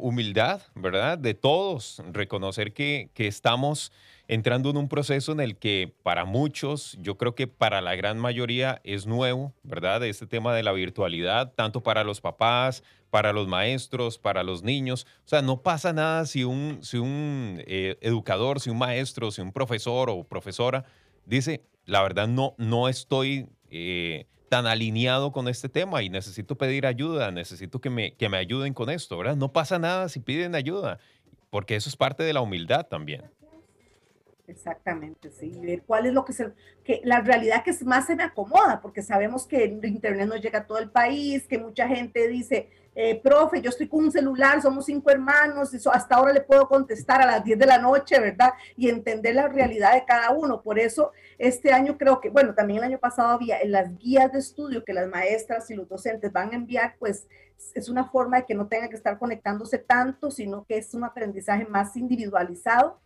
humildad, 0.01 0.63
¿verdad? 0.77 1.19
De 1.19 1.35
todos, 1.35 2.01
reconocer 2.13 2.73
que, 2.73 3.11
estamos 3.17 3.91
entrando 4.29 4.71
en 4.71 4.77
un 4.77 4.89
proceso 4.89 5.33
en 5.33 5.41
el 5.41 5.57
que 5.57 5.93
para 6.05 6.25
muchos, 6.25 6.97
yo 7.01 7.19
creo 7.19 7.35
que 7.35 7.49
para 7.49 7.81
la 7.81 7.97
gran 7.97 8.21
mayoría 8.21 8.81
es 8.85 9.05
nuevo, 9.05 9.53
¿verdad? 9.65 10.05
Este 10.05 10.29
tema 10.29 10.55
de 10.55 10.63
la 10.63 10.71
virtualidad, 10.71 11.53
tanto 11.57 11.83
para 11.83 12.05
los 12.05 12.21
papás, 12.21 12.85
para 13.11 13.33
los 13.33 13.49
maestros, 13.49 14.17
para 14.17 14.45
los 14.45 14.63
niños. 14.63 15.05
O 15.25 15.29
sea, 15.29 15.43
no 15.43 15.61
pasa 15.61 15.93
nada 15.93 16.25
si 16.25 16.45
un, 16.45 16.79
si 16.83 16.99
un 16.99 17.65
eh, 17.67 17.99
educador, 18.01 18.61
si 18.61 18.71
un 18.71 18.79
maestro, 18.79 19.33
si 19.33 19.43
un 19.43 19.51
profesor 19.51 20.09
o 20.09 20.23
profesora 20.23 20.85
dice, 21.27 21.65
la 21.85 22.01
verdad 22.01 22.29
no, 22.29 22.55
no 22.59 22.89
estoy... 22.89 23.49
Eh, 23.71 24.27
tan 24.53 24.67
alineado 24.67 25.33
con 25.33 25.49
este 25.49 25.71
tema 25.71 26.03
y 26.03 26.11
necesito 26.11 26.59
pedir 26.59 26.85
ayuda, 26.85 27.31
necesito 27.31 27.81
que 27.81 27.89
me, 27.89 28.13
que 28.17 28.29
me 28.29 28.37
ayuden 28.37 28.75
con 28.75 28.91
esto, 28.91 29.17
¿verdad? 29.17 29.35
No 29.35 29.51
pasa 29.51 29.79
nada 29.79 30.11
si 30.11 30.21
piden 30.21 30.55
ayuda, 30.55 30.99
porque 31.49 31.75
eso 31.75 31.89
es 31.89 31.97
parte 31.97 32.23
de 32.23 32.35
la 32.35 32.43
humildad 32.43 32.87
también. 32.87 33.23
Exactamente, 34.53 35.31
sí. 35.31 35.51
Ver 35.61 35.83
cuál 35.83 36.07
es 36.07 36.13
lo 36.13 36.25
que 36.27 36.35
se, 36.35 36.53
que 36.85 37.01
la 37.05 37.21
realidad 37.21 37.65
que 37.65 37.73
más 37.85 38.07
se 38.07 38.15
me 38.15 38.23
acomoda, 38.23 38.81
porque 38.83 39.03
sabemos 39.03 39.47
que 39.47 39.65
el 39.65 39.85
internet 39.85 40.29
no 40.29 40.37
llega 40.37 40.61
a 40.61 40.67
todo 40.67 40.79
el 40.79 40.91
país, 40.91 41.47
que 41.49 41.57
mucha 41.57 41.89
gente 41.89 42.29
dice, 42.29 42.69
eh, 42.95 43.19
profe, 43.23 43.63
yo 43.63 43.71
estoy 43.71 43.89
con 43.89 44.05
un 44.05 44.13
celular, 44.13 44.61
somos 44.61 44.85
cinco 44.85 45.11
hermanos, 45.11 45.73
eso 45.73 45.91
hasta 45.91 46.17
ahora 46.17 46.35
le 46.35 46.43
puedo 46.43 46.69
contestar 46.69 47.23
a 47.23 47.27
las 47.27 47.43
10 47.43 47.59
de 47.59 47.67
la 47.67 47.79
noche, 47.79 48.21
¿verdad? 48.21 48.51
Y 48.77 48.91
entender 48.91 49.35
la 49.35 49.49
realidad 49.49 49.95
de 49.95 50.05
cada 50.05 50.31
uno. 50.33 50.61
Por 50.61 50.79
eso 50.79 51.13
este 51.39 51.73
año 51.73 51.97
creo 51.97 52.21
que, 52.21 52.29
bueno, 52.29 52.55
también 52.55 52.81
el 52.81 52.85
año 52.85 52.99
pasado 52.99 53.31
había 53.31 53.59
en 53.63 53.73
las 53.73 53.97
guías 53.97 54.31
de 54.33 54.39
estudio 54.39 54.85
que 54.85 54.93
las 54.93 55.09
maestras 55.09 55.71
y 55.71 55.75
los 55.75 55.89
docentes 55.89 56.31
van 56.31 56.53
a 56.53 56.57
enviar, 56.57 56.97
pues 56.99 57.27
es 57.75 57.89
una 57.89 58.05
forma 58.05 58.39
de 58.39 58.45
que 58.45 58.55
no 58.55 58.67
tengan 58.67 58.91
que 58.91 58.97
estar 58.97 59.19
conectándose 59.19 59.79
tanto, 59.79 60.31
sino 60.31 60.65
que 60.67 60.77
es 60.77 60.93
un 60.93 61.05
aprendizaje 61.05 61.65
más 61.65 61.97
individualizado 61.97 63.01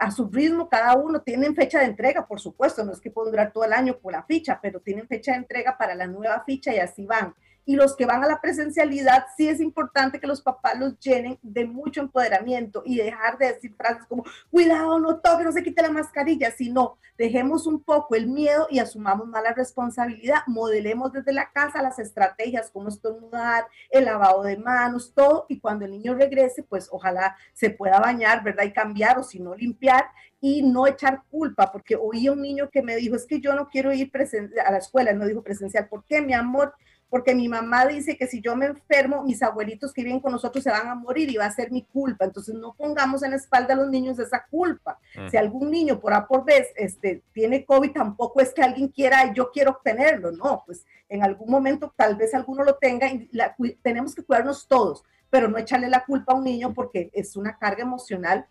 a 0.00 0.10
su 0.10 0.28
ritmo, 0.28 0.70
cada 0.70 0.96
uno 0.96 1.20
tienen 1.20 1.54
fecha 1.54 1.80
de 1.80 1.84
entrega, 1.84 2.26
por 2.26 2.40
supuesto, 2.40 2.82
no 2.84 2.92
es 2.92 3.00
que 3.02 3.10
pueden 3.10 3.32
durar 3.32 3.52
todo 3.52 3.64
el 3.64 3.74
año 3.74 3.98
por 3.98 4.12
la 4.12 4.22
ficha, 4.22 4.58
pero 4.62 4.80
tienen 4.80 5.06
fecha 5.06 5.32
de 5.32 5.38
entrega 5.38 5.76
para 5.76 5.94
la 5.94 6.06
nueva 6.06 6.42
ficha 6.46 6.74
y 6.74 6.78
así 6.78 7.04
van 7.04 7.34
y 7.64 7.76
los 7.76 7.96
que 7.96 8.06
van 8.06 8.24
a 8.24 8.26
la 8.26 8.40
presencialidad, 8.40 9.26
sí 9.36 9.48
es 9.48 9.60
importante 9.60 10.20
que 10.20 10.26
los 10.26 10.42
papás 10.42 10.78
los 10.78 10.98
llenen 10.98 11.38
de 11.42 11.66
mucho 11.66 12.00
empoderamiento 12.00 12.82
y 12.84 12.96
dejar 12.96 13.38
de 13.38 13.52
decir 13.52 13.74
frases 13.76 14.04
como, 14.08 14.24
cuidado, 14.50 14.98
no 14.98 15.20
toque, 15.20 15.44
no 15.44 15.52
se 15.52 15.62
quite 15.62 15.82
la 15.82 15.90
mascarilla, 15.90 16.50
sino 16.50 16.98
dejemos 17.18 17.66
un 17.66 17.82
poco 17.82 18.14
el 18.14 18.26
miedo 18.26 18.66
y 18.70 18.78
asumamos 18.78 19.28
más 19.28 19.42
la 19.42 19.52
responsabilidad, 19.52 20.38
modelemos 20.46 21.12
desde 21.12 21.32
la 21.32 21.50
casa 21.50 21.82
las 21.82 21.98
estrategias, 21.98 22.70
como 22.70 22.88
estornudar, 22.88 23.66
el 23.90 24.06
lavado 24.06 24.42
de 24.42 24.56
manos, 24.56 25.12
todo, 25.14 25.46
y 25.48 25.60
cuando 25.60 25.84
el 25.84 25.90
niño 25.92 26.14
regrese, 26.14 26.62
pues 26.62 26.88
ojalá 26.90 27.36
se 27.52 27.70
pueda 27.70 28.00
bañar, 28.00 28.42
¿verdad? 28.42 28.64
Y 28.64 28.72
cambiar 28.72 29.18
o 29.18 29.22
si 29.22 29.38
no 29.38 29.54
limpiar 29.54 30.06
y 30.40 30.62
no 30.62 30.86
echar 30.86 31.22
culpa, 31.30 31.70
porque 31.70 31.96
oí 31.96 32.28
un 32.28 32.40
niño 32.40 32.70
que 32.70 32.82
me 32.82 32.96
dijo, 32.96 33.14
es 33.16 33.26
que 33.26 33.40
yo 33.40 33.54
no 33.54 33.68
quiero 33.68 33.92
ir 33.92 34.10
a 34.64 34.72
la 34.72 34.78
escuela, 34.78 35.12
no 35.12 35.26
dijo 35.26 35.42
presencial, 35.42 35.88
¿por 35.88 36.04
qué, 36.04 36.22
mi 36.22 36.32
amor? 36.32 36.74
Porque 37.10 37.34
mi 37.34 37.48
mamá 37.48 37.86
dice 37.86 38.16
que 38.16 38.28
si 38.28 38.40
yo 38.40 38.54
me 38.54 38.66
enfermo, 38.66 39.24
mis 39.24 39.42
abuelitos 39.42 39.92
que 39.92 40.04
viven 40.04 40.20
con 40.20 40.30
nosotros 40.30 40.62
se 40.62 40.70
van 40.70 40.86
a 40.86 40.94
morir 40.94 41.28
y 41.28 41.36
va 41.36 41.46
a 41.46 41.50
ser 41.50 41.72
mi 41.72 41.82
culpa. 41.82 42.24
Entonces 42.24 42.54
no 42.54 42.72
pongamos 42.72 43.24
en 43.24 43.30
la 43.30 43.36
espalda 43.36 43.74
a 43.74 43.76
los 43.76 43.90
niños 43.90 44.18
esa 44.20 44.46
culpa. 44.48 44.98
Si 45.28 45.36
algún 45.36 45.70
niño 45.70 46.00
por 46.00 46.14
A 46.14 46.26
por 46.26 46.44
vez 46.44 46.68
este, 46.76 47.22
tiene 47.32 47.64
COVID, 47.64 47.90
tampoco 47.90 48.40
es 48.40 48.54
que 48.54 48.62
alguien 48.62 48.88
quiera, 48.88 49.34
yo 49.34 49.50
quiero 49.50 49.72
obtenerlo, 49.72 50.30
no, 50.30 50.62
pues 50.64 50.86
en 51.08 51.24
algún 51.24 51.50
momento 51.50 51.92
tal 51.96 52.14
vez 52.14 52.32
alguno 52.32 52.62
lo 52.62 52.76
tenga 52.76 53.08
y 53.08 53.28
tenemos 53.82 54.14
que 54.14 54.22
cuidarnos 54.22 54.68
todos, 54.68 55.02
pero 55.28 55.48
no 55.48 55.58
echarle 55.58 55.88
la 55.88 56.04
culpa 56.04 56.32
a 56.32 56.36
un 56.36 56.44
niño 56.44 56.72
porque 56.72 57.10
es 57.12 57.34
una 57.36 57.58
carga 57.58 57.82
emocional 57.82 58.46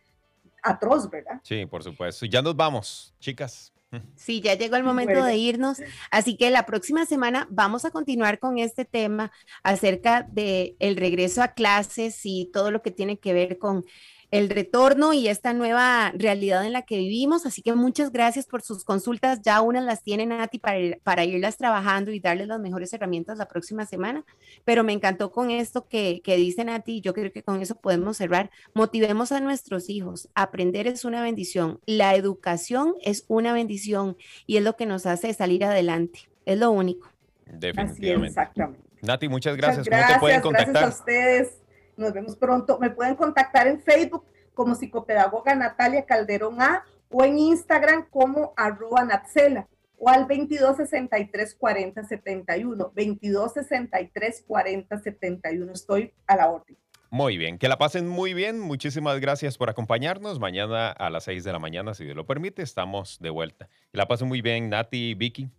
atroz, 0.61 1.09
¿verdad? 1.09 1.39
Sí, 1.43 1.65
por 1.65 1.81
supuesto. 1.81 2.25
Ya 2.25 2.41
nos 2.41 2.55
vamos, 2.55 3.13
chicas. 3.19 3.71
Sí, 4.15 4.41
ya 4.41 4.53
llegó 4.53 4.75
el 4.75 4.83
momento 4.83 5.23
de 5.23 5.37
irnos, 5.37 5.79
así 6.11 6.37
que 6.37 6.51
la 6.51 6.65
próxima 6.65 7.05
semana 7.07 7.47
vamos 7.49 7.85
a 7.85 7.91
continuar 7.91 8.37
con 8.37 8.59
este 8.59 8.85
tema 8.85 9.31
acerca 9.63 10.27
de 10.31 10.75
el 10.79 10.95
regreso 10.95 11.41
a 11.41 11.49
clases 11.49 12.19
y 12.23 12.51
todo 12.53 12.69
lo 12.69 12.83
que 12.83 12.91
tiene 12.91 13.17
que 13.17 13.33
ver 13.33 13.57
con 13.57 13.85
el 14.31 14.49
retorno 14.49 15.13
y 15.13 15.27
esta 15.27 15.53
nueva 15.53 16.11
realidad 16.15 16.65
en 16.65 16.73
la 16.73 16.83
que 16.83 16.97
vivimos. 16.97 17.45
Así 17.45 17.61
que 17.61 17.73
muchas 17.73 18.11
gracias 18.11 18.45
por 18.45 18.61
sus 18.61 18.83
consultas. 18.83 19.41
Ya 19.41 19.61
unas 19.61 19.83
las 19.83 20.03
tienen 20.03 20.29
Nati 20.29 20.59
para, 20.59 20.77
para 21.03 21.23
irlas 21.23 21.57
trabajando 21.57 22.11
y 22.11 22.19
darles 22.19 22.47
las 22.47 22.59
mejores 22.59 22.93
herramientas 22.93 23.37
la 23.37 23.47
próxima 23.47 23.85
semana. 23.85 24.23
Pero 24.65 24.83
me 24.83 24.93
encantó 24.93 25.31
con 25.31 25.49
esto 25.49 25.87
que, 25.87 26.21
que 26.23 26.35
dice 26.37 26.63
Nati. 26.63 27.01
Yo 27.01 27.13
creo 27.13 27.31
que 27.31 27.43
con 27.43 27.61
eso 27.61 27.75
podemos 27.75 28.17
cerrar. 28.17 28.51
Motivemos 28.73 29.31
a 29.31 29.39
nuestros 29.39 29.89
hijos. 29.89 30.29
Aprender 30.35 30.85
es 30.87 31.05
una 31.05 31.23
bendición. 31.23 31.79
La 31.85 32.15
educación 32.15 32.95
es 33.01 33.25
una 33.27 33.53
bendición 33.53 34.15
y 34.45 34.57
es 34.57 34.63
lo 34.63 34.75
que 34.75 34.85
nos 34.85 35.05
hace 35.05 35.33
salir 35.33 35.65
adelante. 35.65 36.29
Es 36.45 36.59
lo 36.59 36.71
único. 36.71 37.09
Definitivamente. 37.45 38.27
exactamente. 38.27 38.89
Nati, 39.01 39.27
muchas 39.27 39.55
gracias. 39.55 39.87
¿Cómo 39.87 40.01
te 40.13 40.19
pueden 40.19 40.41
contactar? 40.41 40.73
Gracias 40.73 40.95
a 40.95 40.99
ustedes. 40.99 41.58
Nos 41.99 42.13
vemos 42.13 42.35
pronto. 42.35 42.79
Me 42.79 42.89
pueden 42.89 43.15
contactar 43.15 43.67
en 43.67 43.81
Facebook 43.81 44.25
como 44.53 44.75
psicopedagoga 44.75 45.53
Natalia 45.55 46.05
Calderón 46.05 46.61
A 46.61 46.85
o 47.09 47.23
en 47.23 47.37
Instagram 47.37 48.07
como 48.09 48.53
arroba 48.55 49.03
Natsela 49.03 49.67
o 49.97 50.09
al 50.09 50.21
2263 50.21 51.55
40 51.55 52.03
71. 52.05 52.75
2263 52.75 54.43
40 54.47 54.99
71. 54.99 55.71
Estoy 55.73 56.13
a 56.25 56.35
la 56.35 56.49
orden. 56.49 56.77
Muy 57.11 57.37
bien, 57.37 57.57
que 57.57 57.67
la 57.67 57.77
pasen 57.77 58.07
muy 58.07 58.33
bien. 58.33 58.59
Muchísimas 58.59 59.19
gracias 59.19 59.57
por 59.57 59.69
acompañarnos. 59.69 60.39
Mañana 60.39 60.91
a 60.91 61.09
las 61.09 61.23
6 61.23 61.43
de 61.43 61.51
la 61.51 61.59
mañana, 61.59 61.93
si 61.95 62.05
Dios 62.05 62.15
lo 62.15 62.25
permite, 62.25 62.61
estamos 62.61 63.17
de 63.19 63.31
vuelta. 63.31 63.67
Que 63.91 63.97
la 63.97 64.07
pasen 64.07 64.27
muy 64.27 64.41
bien, 64.41 64.69
Nati, 64.69 65.15
Vicky. 65.15 65.49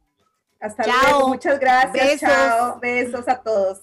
Hasta 0.60 0.84
luego. 0.86 1.28
Muchas 1.28 1.58
gracias. 1.58 2.20
Chao. 2.20 2.78
Besos 2.80 3.26
a 3.28 3.42
todos. 3.42 3.80